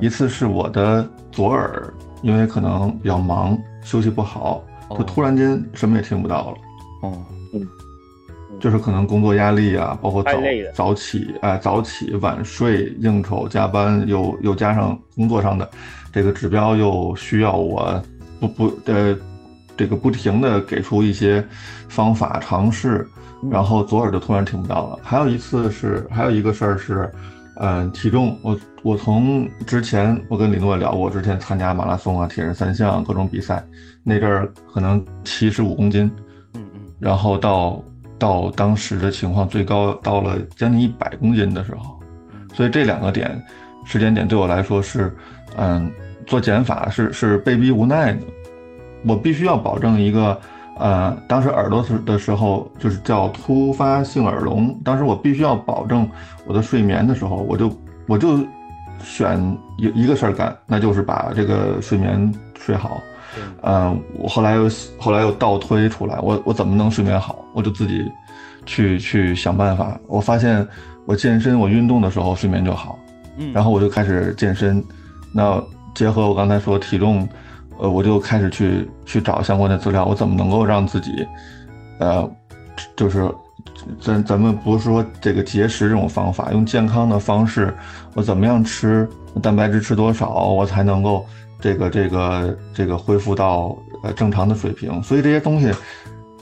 [0.00, 1.92] 一次是我的左耳
[2.22, 6.56] 因为可能比较忙休息不好，就突然间什么也听不到了。
[7.04, 7.68] 哦，嗯，
[8.60, 10.32] 就是可能工作压力啊，包括早
[10.74, 15.68] 早起哎早起晚睡应酬加班又又加上工作上的
[16.12, 18.02] 这个指标又需要我
[18.40, 19.16] 不不呃。
[19.76, 21.44] 这个不停的给出一些
[21.88, 23.04] 方法尝试，
[23.50, 25.00] 然后左耳就突然听不到了。
[25.02, 27.10] 还有一次是，还有一个事儿是，
[27.56, 28.38] 嗯，体重。
[28.40, 33.66] 我我从之前我跟李诺聊过，之前参加马拉松啊、铁人三项各种比赛，
[34.04, 36.08] 那阵儿可能七十五公斤，
[37.04, 37.84] 然后到
[38.18, 42.00] 到当时的情况最高到了将近一百公斤的时候，
[42.54, 43.44] 所以这两个点
[43.84, 45.14] 时间点对我来说是，
[45.58, 45.92] 嗯，
[46.26, 48.20] 做减法是是被逼无奈的。
[49.04, 50.40] 我必须要保证一个，
[50.78, 54.74] 呃，当时耳朵时的时候就是叫突发性耳聋。
[54.82, 56.08] 当时我必须要保证
[56.46, 57.70] 我的睡眠的时候，我就
[58.06, 58.38] 我就
[59.02, 59.38] 选
[59.76, 62.98] 一一个事儿干，那就是把这个睡眠睡好。
[63.62, 64.68] 嗯，我后来又
[64.98, 67.44] 后来又倒推出来，我我怎么能睡眠好？
[67.52, 68.10] 我就自己
[68.66, 69.98] 去去想办法。
[70.06, 70.66] 我发现
[71.06, 72.98] 我健身我运动的时候睡眠就好，
[73.38, 74.84] 嗯，然后我就开始健身。
[75.32, 75.62] 那
[75.94, 77.28] 结合我刚才说体重。
[77.76, 81.26] 呃，我就开始去去找相关的资料，我怎么能够让自己，
[81.98, 82.30] 呃，
[82.94, 83.28] 就是
[84.00, 87.74] 咱咱们不是说这个节食这种方法，用健康的方式，
[88.14, 89.08] 我怎么样吃
[89.42, 91.26] 蛋白质吃多少，我才能够
[91.64, 95.02] 这个这个这个恢复到呃正常的水平。
[95.02, 95.72] 所以这些东西，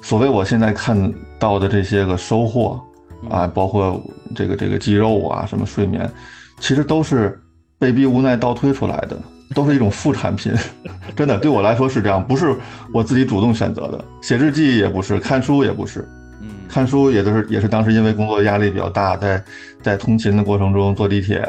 [0.02, 2.82] 所谓我现在看到的这些个收获
[3.30, 4.02] 啊，包括
[4.34, 6.10] 这个这个肌肉啊，什么睡眠，
[6.58, 7.40] 其实都是
[7.78, 9.16] 被逼无奈倒推出来的。
[9.54, 10.50] 都是一种副产品，
[11.14, 12.56] 真的对我来说是这样，不是
[12.90, 14.02] 我自己主动选择的。
[14.22, 16.08] 写日记也不是，看书也不是，
[16.40, 19.44] 嗯，看书也都是，也是当时因为工作压力比较大，在
[19.82, 21.46] 在通勤的过程中坐地铁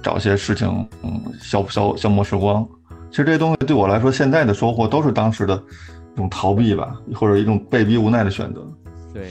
[0.00, 0.68] 找些事情，
[1.02, 2.64] 嗯，消消消磨时光。
[3.10, 5.60] 其实这些东西对我来说，现在的收获都是当时的
[6.14, 8.60] 一种逃避吧，或者一种被逼无奈的选择。
[9.12, 9.28] 对，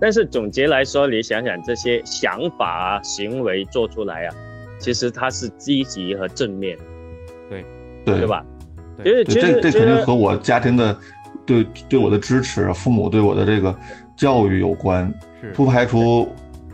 [0.00, 4.34] 但是总结来说，你想想这些想法啊、行为做出来啊，
[4.78, 6.78] 其实它是积极和正面。
[7.48, 7.64] 对，
[8.04, 8.44] 对对吧？
[9.02, 10.96] 对，这这肯定和我家庭的
[11.44, 13.74] 对对我的支持，父母对我的这个
[14.16, 15.12] 教育有关。
[15.54, 16.28] 不排除，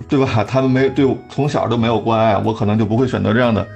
[0.08, 0.44] 对吧？
[0.44, 3.66] 他们没对从小都没有关爱，我可能就不会选择这样的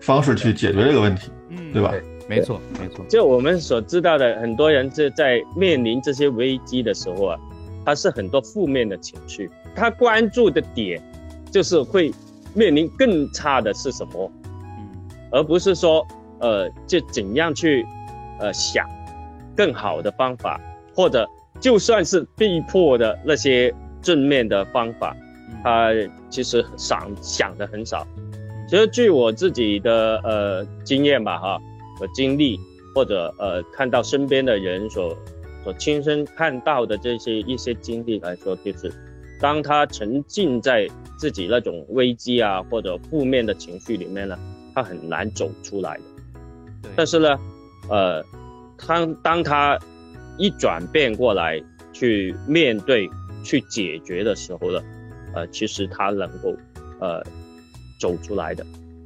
[0.00, 1.94] 方式去解决这个问题，嗯，对吧？
[2.28, 3.04] 没错，没错。
[3.08, 7.38] 就我们所知道的，很多人是在面临这些危机的时候啊，
[7.84, 11.02] 他是很多负面的情绪，他关注的点
[11.50, 12.12] 就是会
[12.54, 14.88] 面临更差的是什么，嗯，
[15.30, 16.06] 而不是说。
[16.38, 17.82] 呃，就怎样去，
[18.38, 18.86] 呃，想
[19.56, 20.60] 更好的方法，
[20.94, 21.26] 或者
[21.58, 25.16] 就算是被迫的那些正面的方法，
[25.64, 25.88] 他
[26.28, 28.06] 其实想想的很少。
[28.68, 31.60] 其实据我自己的呃经验吧，哈，
[31.98, 32.58] 和经历，
[32.94, 35.16] 或者呃看到身边的人所
[35.62, 38.92] 所亲身看到的这些一些经历来说，就是
[39.40, 44.36] 当他沉浸在自己那种危机啊或者负面的情绪里面呢，
[44.74, 46.02] 他很难走出来的。
[46.96, 47.38] 但是呢，
[47.88, 48.24] 呃，
[48.86, 49.78] 当当他
[50.38, 51.62] 一转变过来
[51.92, 53.08] 去面对、
[53.44, 54.80] 去解决的时候呢，
[55.34, 56.54] 呃，其实他能够
[57.00, 57.22] 呃
[57.98, 58.64] 走出来的。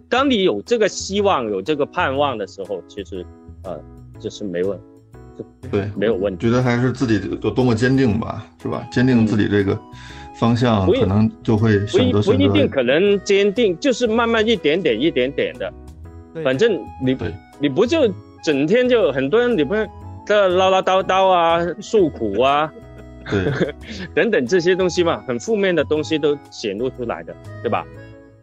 [0.08, 3.24] 当你有这个希望、有这个盼望的时候，其实
[3.64, 3.78] 呃
[4.18, 4.78] 这是没问，
[5.70, 6.46] 对，没有问题。
[6.46, 8.86] 觉得还是自己有多么坚定吧，是吧？
[8.90, 9.78] 坚定自己这个
[10.38, 15.72] 方向，可能就会选择不一定可能坚定，就是慢慢一点点、一点点的，
[16.42, 17.16] 反正你。
[17.62, 18.10] 你不就
[18.42, 19.74] 整天就很多人，你不
[20.24, 22.72] 在唠唠叨叨啊、诉苦啊，
[23.30, 23.52] 对，
[24.16, 27.84] 等等这些东西嘛，很负面的东西都显露出来的，对吧？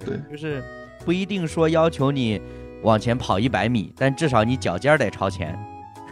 [0.07, 0.63] 对，就是
[1.05, 2.41] 不一定说要求你
[2.81, 5.57] 往前跑一百米，但至少你脚尖得朝前。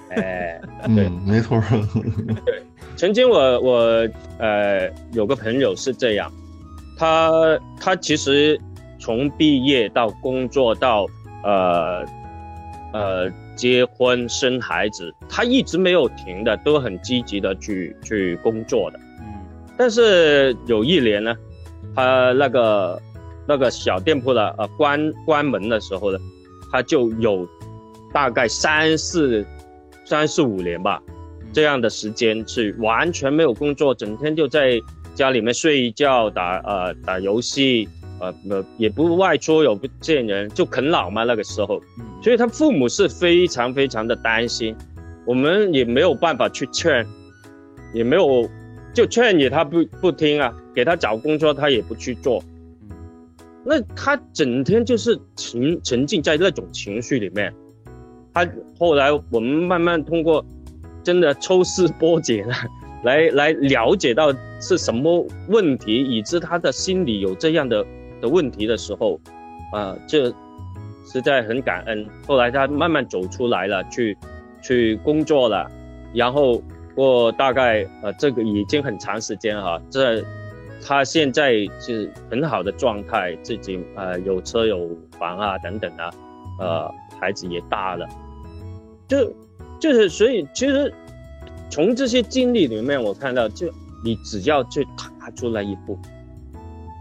[0.10, 0.62] 哎，
[0.96, 1.62] 对，没错。
[2.46, 2.62] 对，
[2.96, 6.32] 曾经我我呃有个朋友是这样，
[6.98, 7.32] 他
[7.80, 8.60] 他其实
[9.00, 11.08] 从毕业到工作到
[11.44, 12.06] 呃
[12.94, 19.00] 呃结婚生孩子，他一直没有停的，都很积极的去去工作的。
[19.22, 19.44] 嗯，
[19.78, 21.36] 但是有一年呢，
[21.96, 23.02] 他那个
[23.48, 26.20] 那个小店铺的呃关关门的时候呢，
[26.72, 27.48] 他就有
[28.14, 29.46] 大概三四。
[30.08, 31.02] 三四五年吧，
[31.52, 34.80] 这样的时间是完全没有工作，整天就在
[35.16, 37.90] 家里面睡觉、打呃打游戏，
[38.20, 41.82] 呃呃也不外出，也不见人，就啃老嘛那个时候。
[42.22, 44.76] 所以他父母是非常非常的担心，
[45.26, 47.04] 我们也没有办法去劝，
[47.92, 48.48] 也没有
[48.94, 52.44] 就劝也他不不听啊，给他找工作他也不去做，
[53.66, 57.54] 那他整天就是沉沉浸在那种情绪里面。
[58.34, 58.48] 他
[58.78, 60.46] 后来，我们慢慢通过
[61.04, 62.46] 真的抽丝剥茧，
[63.04, 67.86] 来来了解到是什么问题，以致他的心里有这样的
[68.22, 69.20] 的问题的时候，
[69.72, 70.30] 啊，这
[71.06, 72.06] 实在很感恩。
[72.28, 74.18] 后来他慢慢走出来了，去
[74.62, 75.70] 去工作了，
[76.14, 76.62] 然后
[76.94, 80.22] 过大概呃，这个已经很长时间哈，这
[80.82, 86.10] 他现在是很好的状态，自己呃有车有房啊等等啊，
[86.60, 88.08] 呃孩子也大了。
[89.08, 89.32] 就
[89.80, 90.94] 就是，所以其实
[91.70, 93.72] 从这些经历里面，我看到，就
[94.04, 95.98] 你只要去踏出来一步，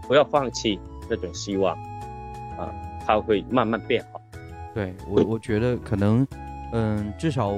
[0.07, 1.75] 不要放弃那种希望，
[2.57, 2.69] 啊，
[3.05, 4.21] 他会慢慢变好。
[4.73, 6.27] 对我，我觉得可能，
[6.73, 7.57] 嗯，至少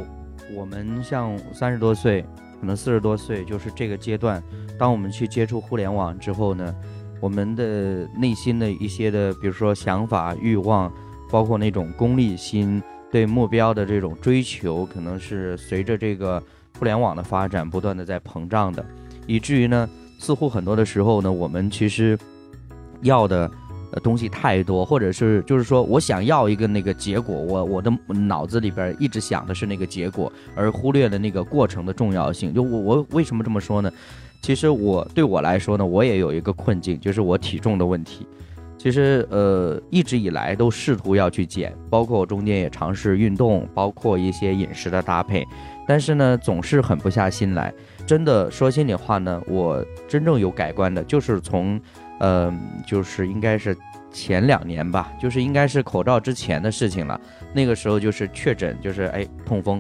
[0.54, 2.24] 我们像三十多岁，
[2.60, 4.42] 可能四十多岁，就是这个阶段，
[4.78, 6.76] 当我们去接触互联网之后呢，
[7.22, 10.92] 我们的内心的一些的，比如说想法、欲望，
[11.32, 12.82] 包括那种功利心。
[13.10, 16.44] 对目标的这种追求，可能是随着这个
[16.78, 18.86] 互联网的发展，不断的在膨胀的，
[19.26, 19.90] 以至于呢，
[20.20, 22.20] 似乎很多的时候呢，我们其实
[23.04, 23.50] 要的
[24.00, 32.54] 东西太多，或者是就是说我想要一个那个结果，我我的脑子里边一直想的是那个结果，而忽略了那个过程的重要性。
[32.54, 33.92] 就我我为什么这么说呢？
[34.42, 38.26] 其实我对我来说呢，我也有一个困境，就是我体重的问题。
[38.78, 45.44] 其实，呃，一直以来都试图要去减，包括我中间也尝试运动，包括一些饮食的搭配，
[45.88, 47.74] 但是呢，总是狠不下心来。
[48.06, 51.82] 真的说心里话呢，我真正有改观的，就是从，
[52.20, 52.54] 呃，
[52.86, 53.76] 就是应该是
[54.18, 57.22] 前两年吧，就是应该是口罩之前的事情了。
[57.54, 59.80] 那个时候就是确诊，就是哎痛风，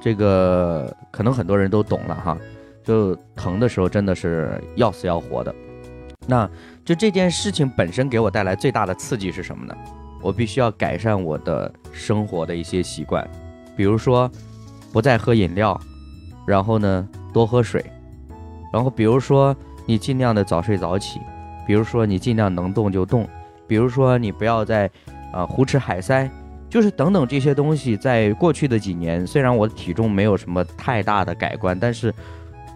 [0.00, 2.38] 这个可能很多人都懂了哈，
[2.84, 5.52] 就疼的时候真的是要死要活的。
[6.26, 6.48] 那。
[6.84, 9.76] 就这件事情本身给我带来最大的刺激是什么呢？
[10.22, 13.28] 我必须要改善我的生活的一些习惯，
[13.76, 14.30] 比如说
[14.90, 15.78] 不再喝饮料，
[16.46, 17.84] 然后呢多喝水，
[18.72, 19.54] 然后比如说
[19.84, 21.20] 你尽量的早睡早起，
[21.68, 23.28] 比如说你尽量能动就动，
[23.68, 24.90] 比如说你不要再
[25.32, 26.28] 啊胡吃海塞，
[26.68, 32.12] 就是等等这些东西，在过去的几年，虽然我的体重没有什么太大的改观，但是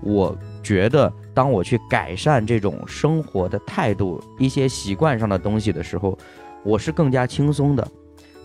[0.02, 1.12] 我觉得。
[1.34, 6.18] 当我去改善这种生活的态度、一些习惯上的东西的时候，
[6.62, 7.88] 我是更加轻松的。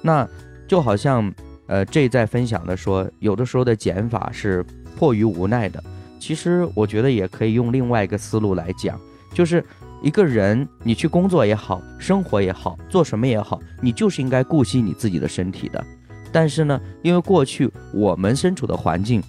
[0.02, 0.26] 那
[0.70, 1.30] 就好像，
[1.66, 4.64] 呃，这在分享的说，有的时候的减法是
[4.96, 5.84] 迫于无奈的。
[6.18, 8.98] 其实我觉得也可以用另外一个思路来讲，
[9.34, 9.62] 就是
[10.02, 15.84] 一个人你去工作也好，生活也好，做什么也好，你就是应该顾惜你自己的身体的。
[16.32, 19.22] 但是呢，因为过去我们身处的环境。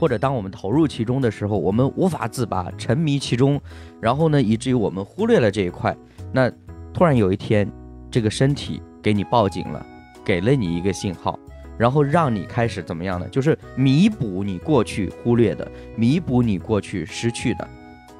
[0.00, 3.60] 或者当我们投入其中的时候，我们无法自拔，沉迷其中，
[4.00, 5.92] 然后呢，以至于我们忽略了这一块。
[6.32, 6.48] 那
[6.94, 7.68] 突然有一天，
[8.08, 9.84] 这个身体给你报警了，
[10.24, 11.36] 给了你一个信号，
[11.76, 13.26] 然后让你开始怎么样呢？
[13.26, 17.68] 就是弥补你过去忽略的，弥补你过去失去的。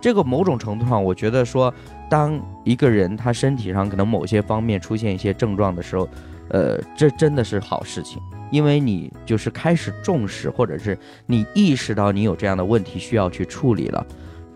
[0.00, 1.72] 这个某种程度上，我觉得说，
[2.08, 6.08] 当一个人他身体上可能某些方面出现一些症状的时候，
[6.50, 8.20] 呃，这真的是好事情。
[8.50, 14.06] 因为你就是开始重视，或者是你意识到你有这样的问题需要去处理了，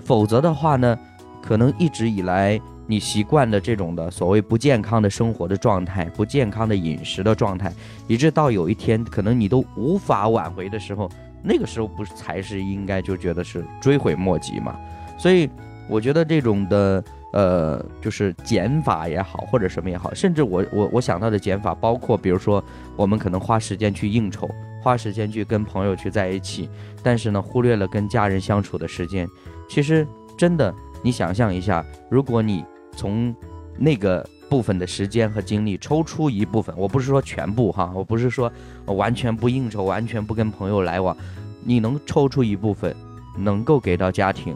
[0.02, 0.98] 否则的话呢，
[1.42, 7.70] 可能一直以来你习惯的这种的所谓不健康的生活的状态、不健康的饮食的状态，
[8.06, 11.10] 以致到有一天可能你都无法挽回的时候，
[11.42, 14.74] 那个时候不是才是应该就觉得是追悔莫及嘛？
[15.22, 15.48] 所以
[15.88, 17.02] 我觉得这种的。
[17.32, 22.62] 呃，就是减法也好，或者什么也好，甚至我我我想到的减法，包括比如说，
[22.94, 24.46] 我们可能花时间去应酬，
[24.82, 26.68] 花时间去跟朋友去在一起，
[27.02, 29.26] 但是呢，忽略了跟家人相处的时间。
[29.66, 30.06] 其实
[30.36, 32.62] 真的，你想象一下，如果你
[32.94, 33.34] 从
[33.78, 38.52] 那个部分的时间和精力，抽出一部分，我不是说全部哈，我不是说
[38.84, 41.16] 完全不应酬，完全不跟朋友来往，
[41.64, 42.94] 你能抽出一部分，
[43.38, 44.54] 能够给到家庭，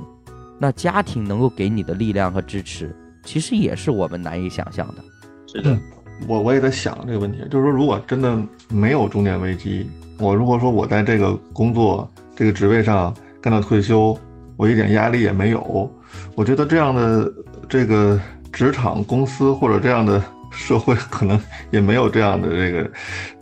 [0.58, 2.94] 那家庭能够给你的力量和支持，
[3.24, 4.94] 其实也是我们难以想象的。
[5.46, 5.78] 是的，
[6.26, 8.36] 我我也在想这个问题，就是说，如果真的
[8.68, 9.88] 没有中年危机，
[10.18, 14.18] 我如果说我在这个工作这个职位上干到退休，
[14.56, 15.90] 我一点压力也没有，
[16.34, 17.32] 我觉得这样的
[17.68, 18.18] 这个
[18.52, 21.38] 职场公司或者这样的 社会，可能
[21.70, 22.90] 也没有这样的这个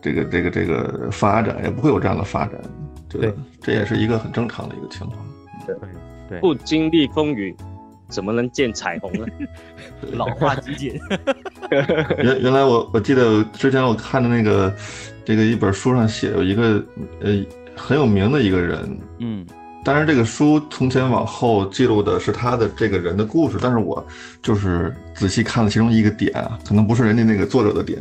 [0.03, 2.61] 这个这个这个发展，也不会有这样的发展。
[3.09, 5.19] 对，这也是一个很正常的一个情况。
[5.65, 5.77] 对
[6.29, 7.55] 对，不经历风雨，
[8.09, 9.27] 怎么能见彩虹呢？
[10.13, 11.01] 老话极简。
[12.19, 14.75] 原原来我我记得之前我看的那个
[15.25, 16.85] 这个一本书上写有一个
[17.21, 17.45] 呃
[17.75, 19.45] 很有名的一个人，嗯，
[19.85, 24.07] 当然这个书从前往后记录的是他的这个人的故事，但是我
[24.43, 27.99] 就是仔细看了其中一个点啊，可能不是人家那个作者的点，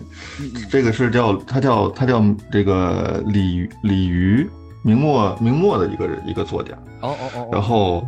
[0.70, 4.48] 这个是叫他叫他叫这个李李渔，
[4.84, 8.08] 明末明末的一个一个作家，哦哦哦，然后。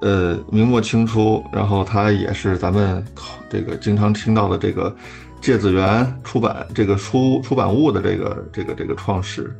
[0.00, 3.02] 呃，明末清初，然后他也是咱们
[3.48, 4.94] 这个经常听到的这个
[5.40, 9.56] 芥子园出版这个出出版物的这个这个这个创始，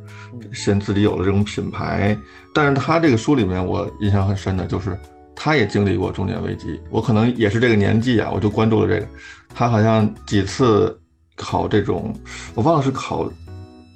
[0.53, 2.15] 先自己有了这种品牌。
[2.53, 4.95] 但是他这个书里面，我印象很深的就是，
[5.35, 6.79] 他也经历过中年危机。
[6.91, 9.07] 我可能也是这个年纪啊，我就关注了这个。
[9.51, 10.95] 他好像几次
[11.35, 12.13] 考这种，
[12.53, 13.27] 我忘了是考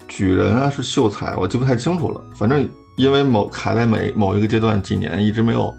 [0.09, 2.21] 举人啊，是秀才，我记不太清楚了。
[2.35, 5.73] 反正因为某卡在每某一个阶段几年一直没有。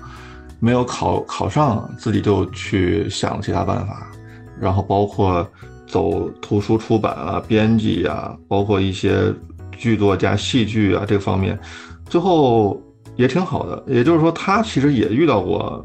[0.63, 4.07] 没有考考上，自己就去想其他办法，
[4.61, 5.49] 然后包括
[5.87, 9.33] 走图书出版啊、编辑啊，包括一些
[9.73, 11.59] 剧作家、戏剧啊这方面，
[12.11, 12.79] 最后
[13.17, 13.83] 也挺好的。
[13.87, 15.83] 也就是说，他其实也遇到过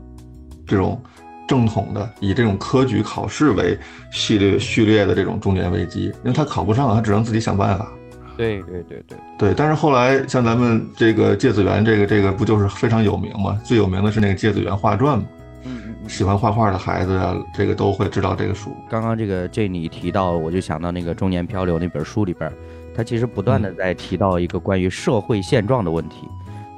[0.68, 1.02] 这种
[1.48, 3.80] 正统的以这种科举考试为
[4.12, 7.90] 系列序列的这种中年危机，因为他考不上，他只能自己想办法。
[8.38, 13.60] 对对对对对，但是后来像咱们这个芥子园，这个这个不就是非常有名吗？
[13.64, 15.28] 最有名的是那个《芥子园画传》嘛。
[15.64, 16.10] 嗯嗯。
[16.10, 18.72] 喜欢画画的孩子啊，这个都会知道这个书。
[18.90, 22.52] 刚刚这个这你提到，我就想到那个《中年漂流》那本书里边，
[22.96, 26.28] 他其实不断的在提到一个关于社会现状的问题，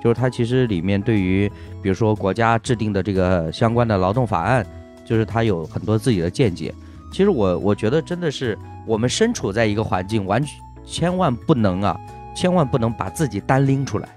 [0.01, 1.51] 就是他其实里面对于
[1.82, 4.66] 比如说国家制定的这个相关的劳动法案，
[5.05, 6.74] 就是他有很多自己的见解。
[7.12, 10.58] 其实我我觉得真的是我们身处在一个环境完全。
[10.88, 12.00] 千万不能啊，
[12.36, 14.08] 千万不能把自己单拎出来，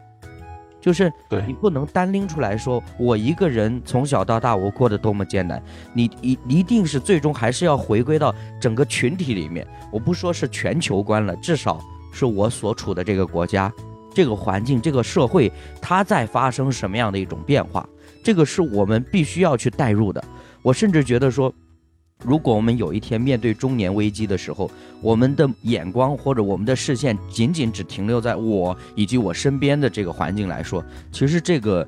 [0.81, 1.12] 就是
[1.47, 5.61] 你不能单拎出来说，我一个人从小到大我过得多么艰难，
[5.93, 9.66] 你一一定是最终还是要回归到整个群体里面。
[9.93, 11.81] 我不说是全球观了，至少
[12.12, 13.71] 是我所处的这个国家、
[14.14, 15.53] 这个环境、这个社会，
[15.83, 17.87] 它在发生什么样的一种变化，
[18.25, 20.23] 这个是我们必须要去带入的。
[20.62, 21.53] 我甚至觉得说。
[22.23, 31.87] 如果我们有一天面对中年危机的时候，我们的眼光或者我们的视线仅仅只停留在我以及我身边的这个环境来说，其实这个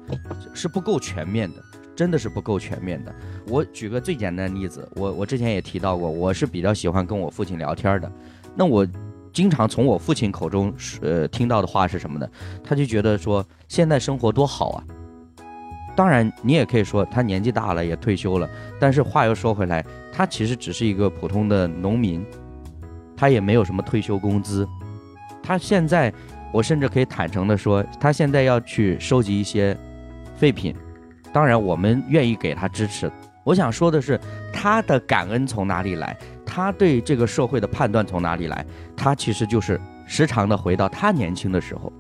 [0.55, 1.63] 是不够全面的，
[1.95, 3.15] 真的是不够全面的。
[3.47, 8.11] 我举个最简单的例子，我我之前也提到过，我是比较喜欢跟我父亲聊天的。
[8.55, 8.87] 那我
[9.35, 10.73] 经常从我父亲口中
[11.03, 12.27] 呃听到的话是什么呢？
[12.65, 14.85] 他就觉得说现在生活多好啊。
[15.95, 18.49] 当然，你也可以说他年纪大了也退休了，
[18.81, 19.85] 但是话又说回来。
[20.15, 22.23] 他其实只是一个普通的农民，
[23.17, 24.69] 他也没有什么退休工资。
[25.43, 26.13] 他现在，
[26.53, 29.75] 我甚至可以坦诚的说，他现在要去收集一些
[30.37, 30.77] 废品。
[31.33, 33.11] 当然，我们愿意给他支持。
[33.43, 34.21] 我想说的是，
[34.53, 36.15] 他的感恩从哪里来？
[36.45, 38.65] 他对这个社会的判断从哪里来？
[38.95, 41.91] 他其实就是时常的回到他年轻的时候，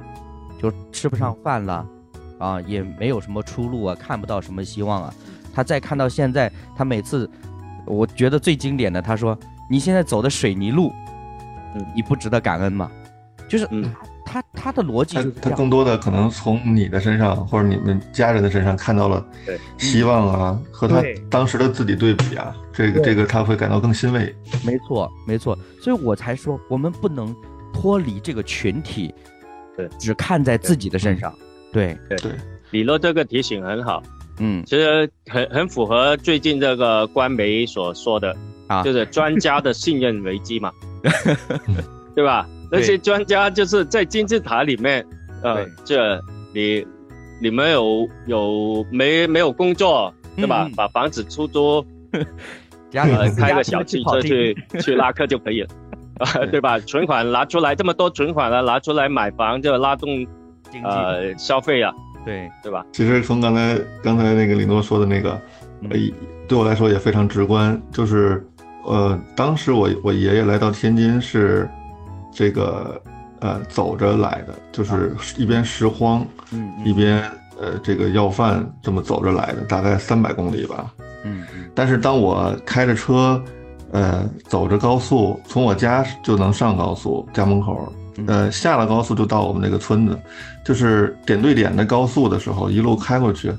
[0.60, 1.86] 就吃不上饭了，
[2.38, 5.14] 啊，也没有什么出路啊，看不到什么希望啊。
[5.54, 7.28] 他再看到现在，他每次。
[7.87, 9.39] 我觉得最经典的，他说
[9.70, 10.93] ：“你现在走的水泥路，
[11.74, 12.91] 嗯，你不值得感恩吗？”
[13.49, 13.93] 就是，嗯，
[14.24, 19.22] 他他的逻辑，他他更多的可能从你的身上或者你们家人的身上看到了
[19.76, 24.35] 希望啊，和他当时的自己对比啊，这个这个他会感到更欣慰。
[24.64, 27.35] 没错，没错，所以我才说我们不能
[27.74, 29.14] 脱离这个群体，
[29.76, 31.35] 对，只看在自己的身上。
[31.70, 31.99] 对。
[32.09, 32.16] 对。
[32.18, 32.33] 对，
[32.70, 34.03] 李乐这个提醒很好。
[34.39, 38.35] 嗯，其实很很符合最近这个官媒所说的
[38.66, 40.72] 啊，就是专家的信任危机嘛，
[42.14, 42.47] 对吧？
[42.70, 45.05] 那些专家就是在金字塔里面，
[45.43, 46.18] 呃，这
[46.55, 46.85] 你
[47.41, 50.68] 你们有有没没有工作，对吧？
[50.74, 51.85] 把房子出租，
[52.93, 55.68] 呃，开个小汽车去 去拉客就可以了，
[56.20, 56.78] 啊，对吧？
[56.78, 60.26] 存款拿出来，这么多存款了，拿出来买房就拉动
[60.83, 61.93] 呃消费啊。
[62.25, 62.85] 对对吧？
[62.93, 65.33] 其实从刚才刚才那个李诺说的那个，
[65.91, 65.99] 呃，
[66.49, 67.81] 对我来说也非常直观。
[67.91, 68.47] 就是
[68.85, 71.68] 呃，当时我我爷爷来到天津是
[72.33, 73.01] 这个
[73.41, 77.23] 呃走着来的，就是一边拾荒，嗯一边
[77.61, 80.93] 呃这个要饭这么走着来的，大概三百公里吧。
[81.25, 83.43] 嗯嗯但是当我开着车，
[83.93, 87.93] 呃，走着高速，从我家就能上高速，家门口，
[88.26, 90.18] 呃，下了高速就到我们那个村子，
[90.64, 93.52] 就是点对点的高速的时候，一路开过去，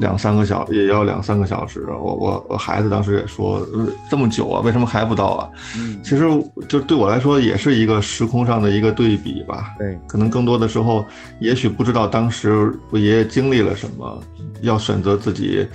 [0.00, 1.86] 两三个小也要两三个小时。
[1.90, 5.48] 我我我孩子当时也说，呃这么久啊，为什么还不到啊？
[5.76, 6.24] 嗯，其实
[6.68, 9.74] 就对我来说，也是一个时空上的一个对比吧。
[9.78, 11.04] 对，可能更多的时候，
[11.40, 14.22] 也许不知道当时我爷爷经历了什么，
[14.62, 15.66] 要选择自己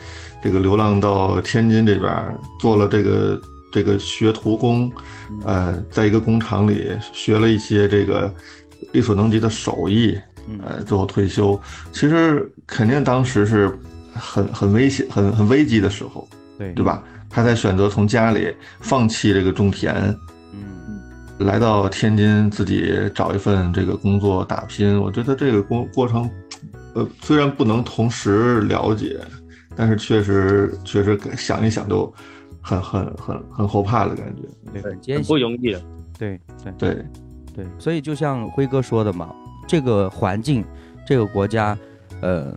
[0.43, 2.11] 这个流浪到天津这边，
[2.59, 3.39] 做了这个
[3.73, 4.89] 这个学徒工，
[5.43, 8.31] 呃，在一个工厂里学了一些这个
[8.91, 10.15] 力所能及的手艺，
[10.63, 11.59] 呃，最后退休。
[11.91, 13.75] 其实肯定当时是
[14.13, 16.27] 很很危险、很很危机的时候，
[16.59, 16.85] 对对？
[16.85, 17.03] 吧？
[17.31, 19.95] 他才选择从家里放弃这个种田，
[20.53, 21.01] 嗯
[21.39, 26.29] 来到天津自己找一份这个工作打拼，我觉得这个过过程，
[26.93, 29.19] 呃，虽然不能同时了解，
[29.75, 32.13] 但是确实确实想一想就
[32.63, 34.41] 很很很很后怕的感觉。
[34.71, 35.81] 对，很艰辛不容易的。
[36.17, 37.05] 对对对，
[37.55, 39.35] 对，所以就像辉哥说的嘛，
[39.67, 40.63] 这个环境，
[41.05, 41.77] 这个国家，
[42.21, 42.55] 呃，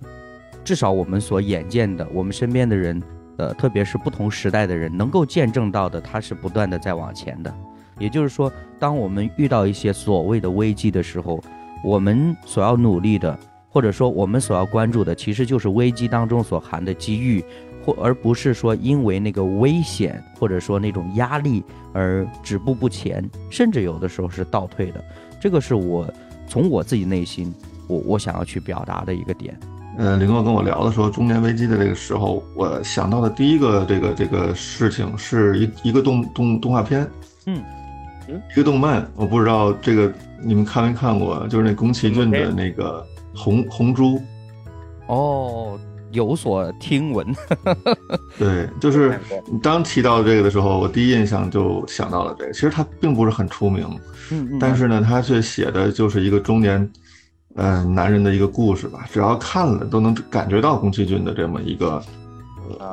[0.64, 3.02] 至少我们所眼见的，我们身边的人，
[3.38, 7.52] 呃，特别是不同时代的人，能够见证到的，它是不断的在往前的。
[7.98, 11.42] 也就是说，当我们遇到一些所谓的危机的时候，
[11.82, 13.36] 我们所要努力的，
[13.70, 17.42] 或者说我们所要关注的，其实就是危机当中所含的机遇，
[17.86, 21.62] 或而不是说因为那个危险或者说那种压力
[21.92, 25.02] 而止步不前，甚至有的时候是倒退的。
[25.40, 26.04] 这个是我
[26.48, 27.54] 从我自己内心，
[27.86, 29.56] 我我想要去表达的一个点。
[29.98, 37.08] 嗯，林哥跟我聊的时候，中年危机的这个时候，我想到的第一个这个这个事情是一一个动动动画片，
[37.46, 37.62] 嗯
[38.28, 40.12] 嗯，一个动漫，我不知道这个
[40.42, 44.20] 你们看没看过，就是那宫崎骏的那个红红猪，
[45.06, 45.78] 哦，
[46.16, 47.24] 有所听闻。
[48.36, 52.52] 对，就是你当提到这个的时候，我第一印象就想到了这个。
[52.52, 53.86] 其实他并不是很出名，
[54.32, 56.90] 嗯嗯，但是呢，他却写的就是一个中年，
[57.54, 59.06] 呃，男人的一个故事吧。
[59.12, 62.02] 只要看了，都能感觉到宫崎骏的这么一个，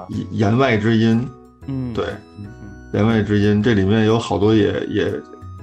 [0.10, 1.28] 言言外之音。
[1.66, 2.06] 嗯对，
[2.38, 5.12] 嗯嗯言外之音，这里面有好多也也，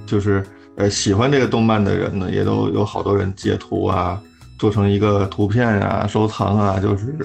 [0.06, 0.42] 就是
[0.76, 4.20] 呃喜欢这个动漫的人呢，也都有好多人截图啊，
[4.60, 7.16] 做成一个图片啊，收藏啊，就是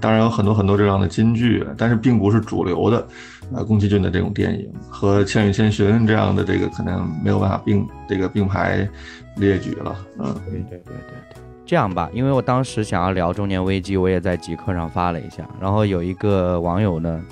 [0.00, 3.06] 当然有很多很多这样的金句，但是并不是主流的。
[3.54, 8.88] 呃，宫崎骏的这种电影和《千与千寻》这样的这个可能没有办法并这个并排
[9.36, 9.96] 列举了。
[10.18, 10.94] 嗯，对对对对
[11.30, 11.40] 对。
[11.64, 17.22] 这样吧，因为我当时想要聊中年危机，我也在极客上发了一下，然后有一个网友呢，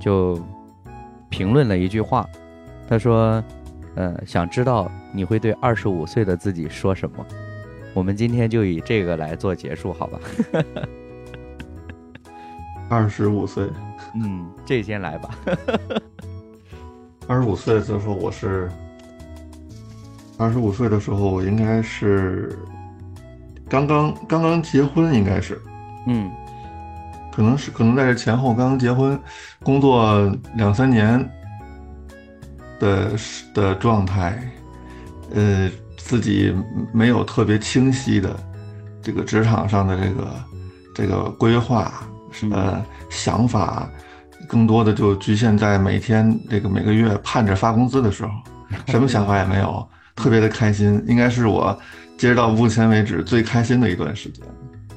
[0.00, 0.40] 就
[1.28, 2.26] 评论了一句话，
[2.88, 3.44] 他说
[3.96, 7.16] ：“呃，想知道你会对二十五岁的自己说什么？”
[7.94, 10.18] 我们今天就以这个来做结束，好吧？
[12.88, 13.68] 二十五岁，
[14.14, 15.30] 嗯，这先来吧。
[17.26, 18.70] 二十五岁的时候我是，
[20.36, 22.58] 二十五岁的时候我应该是
[23.68, 25.60] 刚刚刚刚结婚，应该是。
[26.06, 26.30] 嗯
[27.34, 29.18] 可能是可能在这前后刚刚结婚，
[29.62, 31.18] 工作两三年
[32.78, 33.12] 的
[33.54, 34.38] 的状态，
[35.32, 35.70] 呃，
[36.12, 36.54] 自己
[36.92, 38.38] 没有特别清晰的
[39.00, 40.44] 这个职场上的这个
[40.94, 41.90] 这个规划，
[42.50, 43.88] 呃，想法，
[44.46, 48.30] 更多的就局限在每天这个每个月盼着发工资的时候，
[48.88, 51.74] 什么想法也没有，特别的开心，应该是我
[52.18, 54.44] 截止到目前为止最开心的一段时间。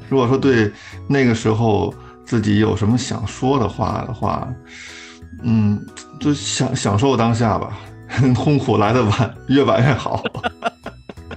[0.10, 0.70] 如果说对
[1.08, 1.94] 那个时候
[2.26, 4.46] 自己有什么想说的话的话，
[5.44, 5.80] 嗯，
[6.20, 7.72] 就享享受当下吧，
[8.36, 10.22] 痛苦来的晚，越晚越好。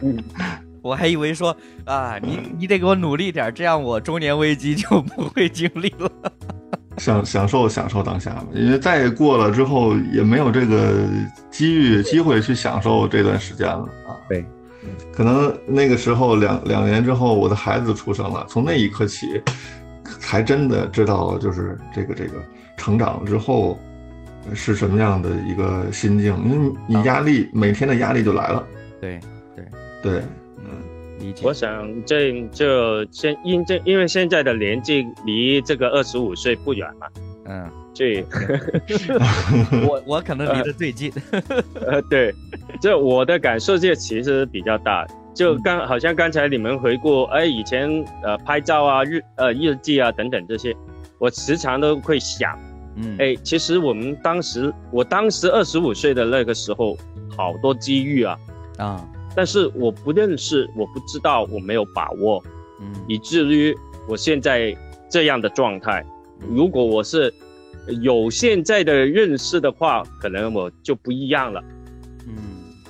[0.83, 6.11] 我还以为说啊，你你得给我努力点，这样我中年危机就不会经历了。
[6.99, 11.07] 享享受享受当下嘛，因为再过了之后也没有这个
[11.51, 14.17] 机遇机会去享受这段时间了啊。
[14.29, 14.45] 对，
[15.13, 19.41] 可能那个时候两两年之后，我的孩子出生了，从那一刻起，
[20.21, 22.43] 才真的知道了，就是这个这个
[22.77, 23.79] 成长之后
[24.53, 28.67] 是什么样的一个心境，因为你压力每天的压力就来了。
[29.01, 29.21] 对，
[30.03, 30.23] 对，
[30.59, 30.83] 嗯，
[31.21, 31.47] 理解。
[31.47, 37.07] 我想这就现因这因为现在的年纪离这个二十五岁不远嘛，
[37.47, 38.25] 嗯，所以
[39.87, 41.13] 我我可能离得最近。
[41.87, 42.35] 呃对，
[42.81, 45.07] 这我的感受这其实比较大。
[45.35, 47.89] 就刚好像刚才你们回顾，哎，以前
[48.25, 50.75] 呃拍照啊、日呃日记啊等等这些，
[51.19, 52.59] 我时常都会想，
[52.97, 56.99] 嗯，哎，其实我们当时，我当时二十五岁的那个时候，
[57.37, 58.37] 好多机遇啊，
[58.79, 59.09] 啊，
[59.39, 62.43] 但是我不认识，我不知道，我没有把握，
[62.81, 63.73] 嗯，以至于
[64.09, 64.77] 我现在
[65.09, 66.05] 这样的状态。
[66.51, 67.33] 如果我是
[68.03, 71.63] 有现在的认识的话，可能我就不一样了。
[72.27, 72.35] 嗯，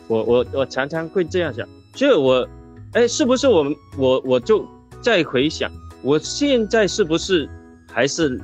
[0.07, 2.49] 我我我常常会这样想，所以我，
[2.95, 4.67] 哎，是不是我们我我就
[5.03, 5.71] 再回想，
[6.03, 7.47] 我现在是不是
[7.93, 8.41] 还是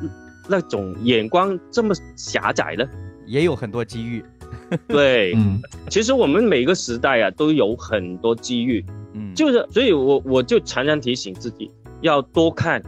[0.47, 2.85] 那种眼光这么狭窄呢？
[3.25, 4.23] 也有很多机遇。
[4.89, 11.71] 对，嗯，其实我们每个时代啊都有很多机遇，嗯，就是，所以我我就常常提醒自己
[12.01, 12.83] 要多看，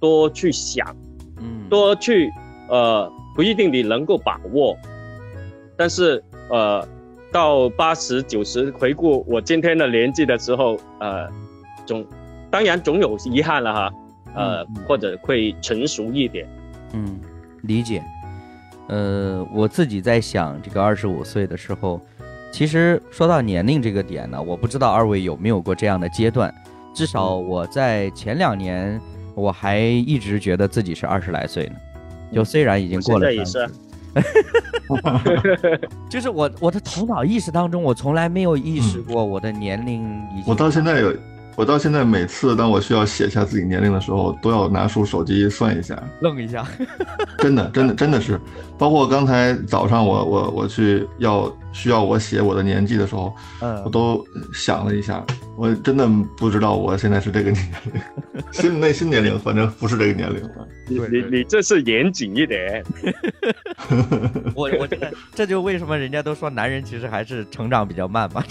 [0.00, 0.86] 多去想。
[1.40, 2.32] 嗯多去，
[2.68, 4.76] 呃，不一定你能够把握，
[5.76, 6.86] 但是，呃，
[7.30, 11.28] 到八十九十回顾我今天的年纪的时候，呃，
[11.84, 12.04] 总，
[12.50, 13.92] 当然总有遗憾了哈，
[14.34, 16.48] 呃，或者会成熟一点。
[16.94, 17.20] 嗯，
[17.62, 18.02] 理解。
[18.88, 22.00] 呃，我自己在想，这个二十五岁的时候，
[22.52, 26.52] 其实说到年龄这个点呢，我不知道二位有没有过这样的阶段，
[26.94, 29.00] 至少我在前两年。
[29.34, 31.76] 我还一直觉得自己是二十来岁呢，
[32.32, 33.70] 就虽然已经过了三十，
[36.10, 40.02] 就是我我的头脑意识当中，我从来没有意识过我的年龄
[40.36, 40.44] 已经。
[40.48, 41.14] 我到现在有。
[41.58, 46.64] 我到现在每次当我需要写下自己年龄的时候，都要拿出手机算一下， 愣一下。
[47.38, 48.40] 真的，真的，真的是。
[48.78, 54.24] 包括刚才早上我我我去要需要我写我的年纪的时候，嗯，我都
[54.54, 55.26] 想了一下，
[55.56, 60.68] 我真的不知道我现在是这个年龄，心内心年龄反正不是这个年龄了。
[60.86, 62.84] 你你你这是严谨一点。
[64.54, 68.44] 我我这个这就为什么人家都说男人其实还是成长比较慢嘛。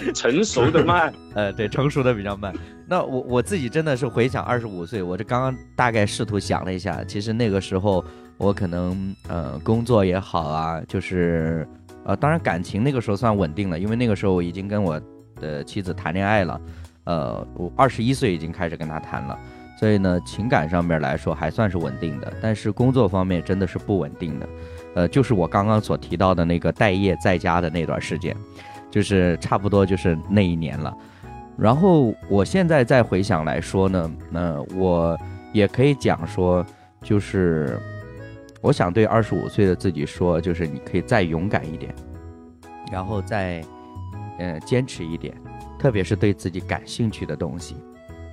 [0.14, 2.54] 成熟的慢， 呃，对，成熟的比较慢。
[2.86, 8.04] 那我我自己真的是回想二十五岁，我这刚刚大概试图想了一下，其实那个时候
[8.36, 11.68] 我可能呃工作也好啊，就是
[12.04, 15.00] 呃当然感情那个时候算稳定了，因为那个时候我已经跟我
[15.40, 16.60] 的妻子谈恋爱了，
[17.04, 19.38] 呃，我二十一岁已经开始跟她谈了，
[19.78, 24.48] 所以呢情感上面来说还算是稳定的，但是工作方面真的是不稳定的，
[24.94, 28.34] 呃，就是我刚刚所提到的那个待业在家的那段时间。
[28.90, 30.96] 就是差不多就是那一年了，
[31.58, 35.18] 然后我现在再回想来说呢，那我
[35.52, 36.64] 也可以讲说，
[37.02, 37.78] 就是
[38.62, 41.94] 我想对二十五岁的自己说，就是你可以再勇敢一点，
[42.90, 43.62] 然后再
[44.38, 45.34] 呃坚持一点，
[45.78, 47.76] 特别是对自己感兴趣的东西，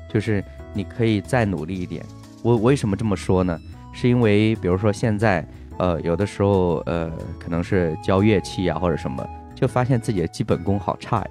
[0.10, 0.41] 就是
[0.73, 2.02] 你可以再努力一点。
[2.41, 3.60] 我为什么这么说呢？
[3.91, 5.45] 是因为比如说现在
[5.80, 9.27] 呃有的时候呃可能是教乐器啊或者什么。
[9.56, 11.30] 就发现自己的基本功好差呀，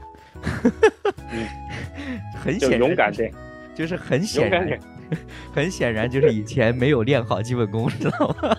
[2.42, 3.30] 很显然，勇敢点，
[3.74, 4.80] 就是很显然，
[5.54, 8.56] 很显然就是以前没有练好基本功，知道吗？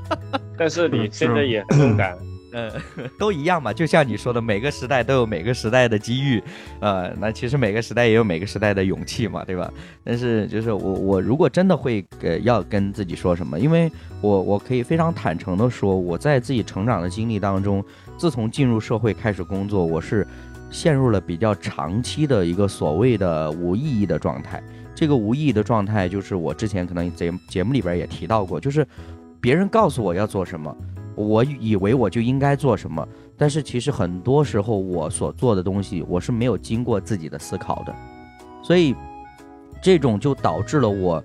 [0.56, 2.16] 但是你现在也很勇敢。
[2.50, 2.72] 呃，
[3.20, 6.42] 都一样嘛，就像你说的，每个时代都有每个时代的机遇，
[6.80, 9.70] 呃，那其实每个时代也有每个时代的勇气嘛，对吧？
[10.02, 13.92] 但是就是我我如果真的会呃要跟自己说什么，因为
[14.22, 17.84] 我我可以非常坦诚的说，我在自己成长的经历当中，
[18.18, 20.26] 自从进入社会开始工作，我是
[20.70, 24.60] 陷入了比较长期的一个所谓的无意义的状态。
[24.92, 28.84] 这个无意义的状态，就是我之前可能节节目里边也提到过，就是
[29.40, 30.76] 别人告诉我要做什么。
[31.14, 37.94] 我以为我就应该做什么，但是其实很多时候我所做的东西，我是没有经过自己的思考的，
[38.62, 38.94] 所以
[39.80, 41.22] 这种就导致了我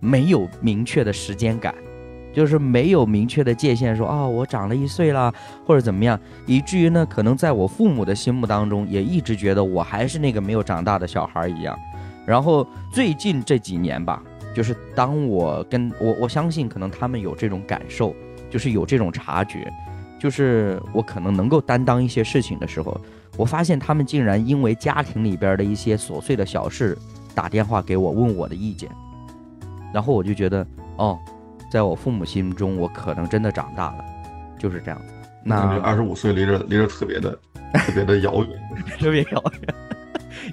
[0.00, 1.74] 没有明确的时间感，
[2.34, 5.32] 就是没有明确的界限，说啊我长了一岁了
[5.64, 11.78] 或者怎么样，以至于呢，可能在我父母的心目当中，也一直觉得我还是那个没有长大的小孩一样。
[12.26, 14.22] 然后最近这几年吧，
[14.54, 18.14] 就是当我跟我我相信，可能他们有这种感受。
[18.50, 19.68] 就是有这种察觉，
[20.16, 22.96] 就是我可能能够担当一些事情的时候，
[23.36, 26.96] 我发现他们竟然因为家庭里边的一些琐碎的小事
[27.34, 28.88] 打电话给我问我的意见，
[29.92, 30.64] 然后我就觉得
[30.98, 31.18] 哦，
[31.74, 34.04] 在我父母心中，我可能真的长大了，
[34.56, 35.12] 就是这样子。
[35.42, 37.36] 那二十五岁离着离着特别的
[37.72, 38.50] 特别的遥远，
[38.96, 39.74] 特别遥远，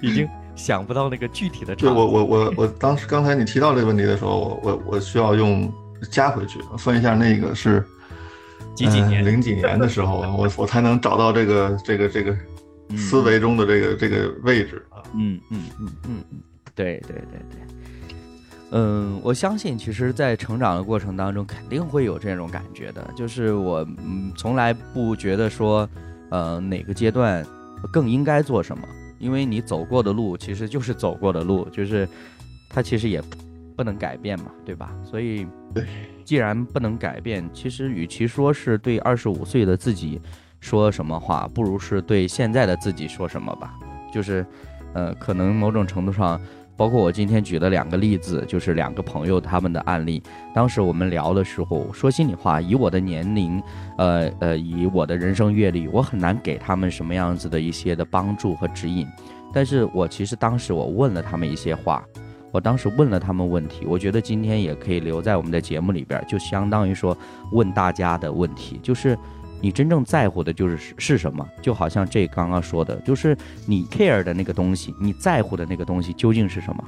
[0.02, 1.76] 已经想不到那个具体的。
[1.76, 5.72] 对我我我我当时刚才你提到这个问题的时候，我我我需要用。
[6.10, 7.80] 加回去算一下，那个是
[8.74, 9.24] 几几年？
[9.24, 12.36] 零几年的时候，我我才能找到这个这个这个
[12.96, 14.98] 思维中的这个这个位置啊。
[15.14, 16.40] 嗯嗯嗯嗯嗯，
[16.74, 17.60] 对对对对。
[18.72, 23.08] 嗯，我相信，其实，在成长的过程当中，肯定会有这种感觉的。
[23.14, 25.88] 就是我嗯，从来不觉得说，
[26.30, 27.46] 呃，哪个阶段
[27.92, 28.82] 更应该做什么，
[29.18, 32.08] 因为你走过的路其实就是走过的路，就是
[32.68, 33.22] 它其实也。
[33.74, 34.92] 不能改变嘛，对吧？
[35.02, 35.46] 所以，
[36.26, 40.20] 既然不能改变，其实与其说是对二十五岁的自己
[40.60, 43.72] 说什么话，不如是对现在的自己说什么吧。
[44.12, 44.44] 就是，
[44.92, 46.38] 呃，可能某种程度上，
[46.76, 50.22] 包括我今天举的两个例子，就是两个朋友他们的案例。
[50.54, 53.62] 当时我们聊的时候，说心里话，以我的年龄，
[53.98, 59.06] 呃呃，以我的人生阅历，我很难给他们什么样子的一些的帮助和指引。
[59.52, 62.04] 但是我其实当时我问了他们一些话。
[62.50, 67.16] 我当时问了他们问题，我觉得今天也可以留在我们的节目里边，就相当于说
[67.52, 69.16] 问大家的问题，就是
[69.62, 71.46] 你真正在乎的就是是什么？
[71.62, 73.34] 就好像这刚刚说的，就是
[73.64, 76.84] 你 care 的那个东西，你在乎的那个东西究竟是什么？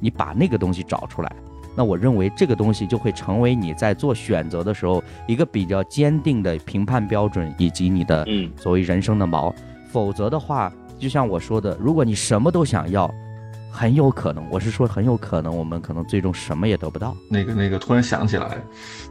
[0.00, 1.36] 你把那个东西找出来，
[1.76, 8.26] 那我认为这个东西就会成为你在做选择的时候一个比较坚定的评判标准，以及你的
[8.56, 9.54] 所谓人生的锚。
[9.92, 13.08] 否则的话，就像我说的，如果你什么都想要。
[13.76, 17.12] 很有可能，我是说很有可能，我们可能最终什么也得不到。
[17.28, 18.56] 那个那个，突然想起来，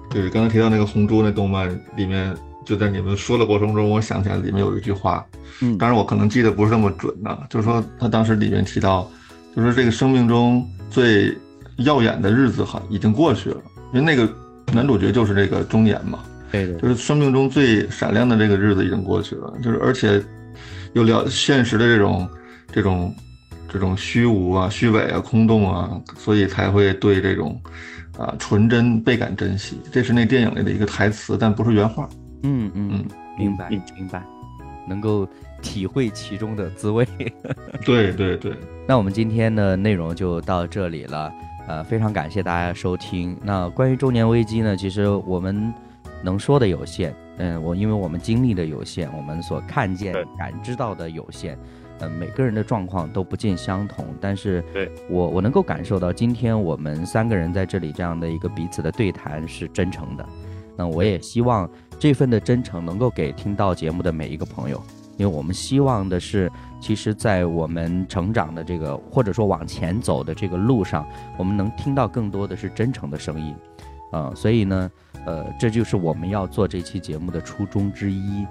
[0.09, 1.67] 对，刚才提到那个《红猪》那动漫
[1.97, 2.33] 里面，
[2.65, 5.25] 就在你们说的过程中，我想起来里面有一句话，
[5.61, 9.09] 嗯，当然我可能记得不是那么准呢，就是说他当时里面提到，
[9.55, 11.37] 就是这个生命中最
[11.77, 13.57] 耀眼的日子哈已经过去了，
[13.93, 14.31] 因为那个
[14.73, 16.19] 男主角就是这个中年嘛，
[16.51, 20.23] 对的，就是生命中最闪亮的这个日子已经过去了，就是而且
[20.93, 22.29] 有了现实的这种
[22.71, 23.13] 这种。
[23.69, 27.59] 这种虚无啊、虚伪啊、空洞啊，所以才会对这种，
[28.19, 29.79] 啊纯真倍感珍惜。
[29.91, 32.07] 这是那电影里的一个台词，但不是原话。
[32.43, 33.05] 嗯嗯，
[33.37, 34.23] 明白明白，
[34.87, 35.27] 能够
[35.61, 37.07] 体会其中的滋味。
[37.85, 38.53] 对对对，
[38.87, 41.31] 那我们今天的内容就到这里了。
[41.65, 43.37] 呃，非常感谢大家收听。
[43.41, 45.73] 那关于中年危机呢，其实我们
[46.21, 47.15] 能说的有限。
[47.37, 51.57] 嗯，我因为我们经历的有限，我们所看见、感知到的有限。
[51.99, 54.61] 嗯，每个人的状况都不尽相同，但是
[55.09, 60.25] 我我能够感受到，今天我们三个人在这里这样的一个彼此的对谈是真诚的。
[60.75, 61.69] 那我也希望
[62.03, 64.83] 这份的真诚能够给听到节目的每一个朋友，
[65.15, 66.51] 因为我们希望的是，
[66.81, 71.07] 其实，在我们成长的这个或者说往前走的这个路上，
[71.37, 73.55] 我们能听到更多的是真诚的声音。
[74.11, 74.91] 啊，所以呢，
[75.25, 78.45] 呃，这就是我们要做这期节目的初衷之一。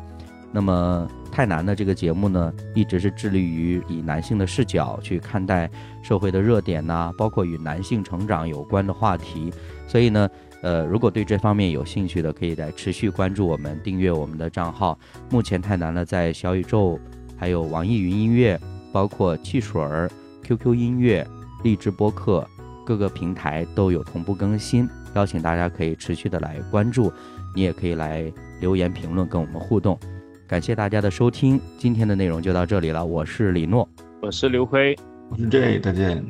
[0.51, 5.71] 那么太难的这个节目呢，一直是致力于以男性的视角去看待
[6.01, 9.53] 社会的热点呐，包括与男性成长有关的话题。
[9.87, 10.27] 所以呢，
[10.63, 14.99] 呃，如果对这方面有兴趣的，可以来持续关注我们，订阅我们的账号。
[15.31, 16.99] 目前太难了，在小宇宙、
[17.37, 18.59] 还有网易云音乐、
[18.93, 20.09] 包括汽水儿、
[20.43, 21.27] QQ 音乐、
[21.65, 22.47] 荔枝播客
[22.87, 27.13] 各个平台都有同步更新，邀请大家可以持续的来关注。
[27.55, 29.99] 你也可以来留言评论跟我们互动。
[30.47, 33.05] 感谢大家的收听，今天的内容就到这里了。
[33.05, 33.89] 我是李诺，
[34.21, 34.97] 我是刘辉，
[35.29, 36.25] 我是 J，再见。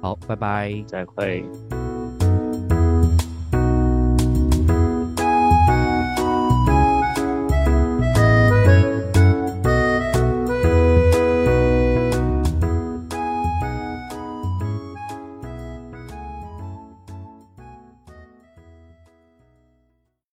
[0.00, 1.44] 好，拜拜，再会。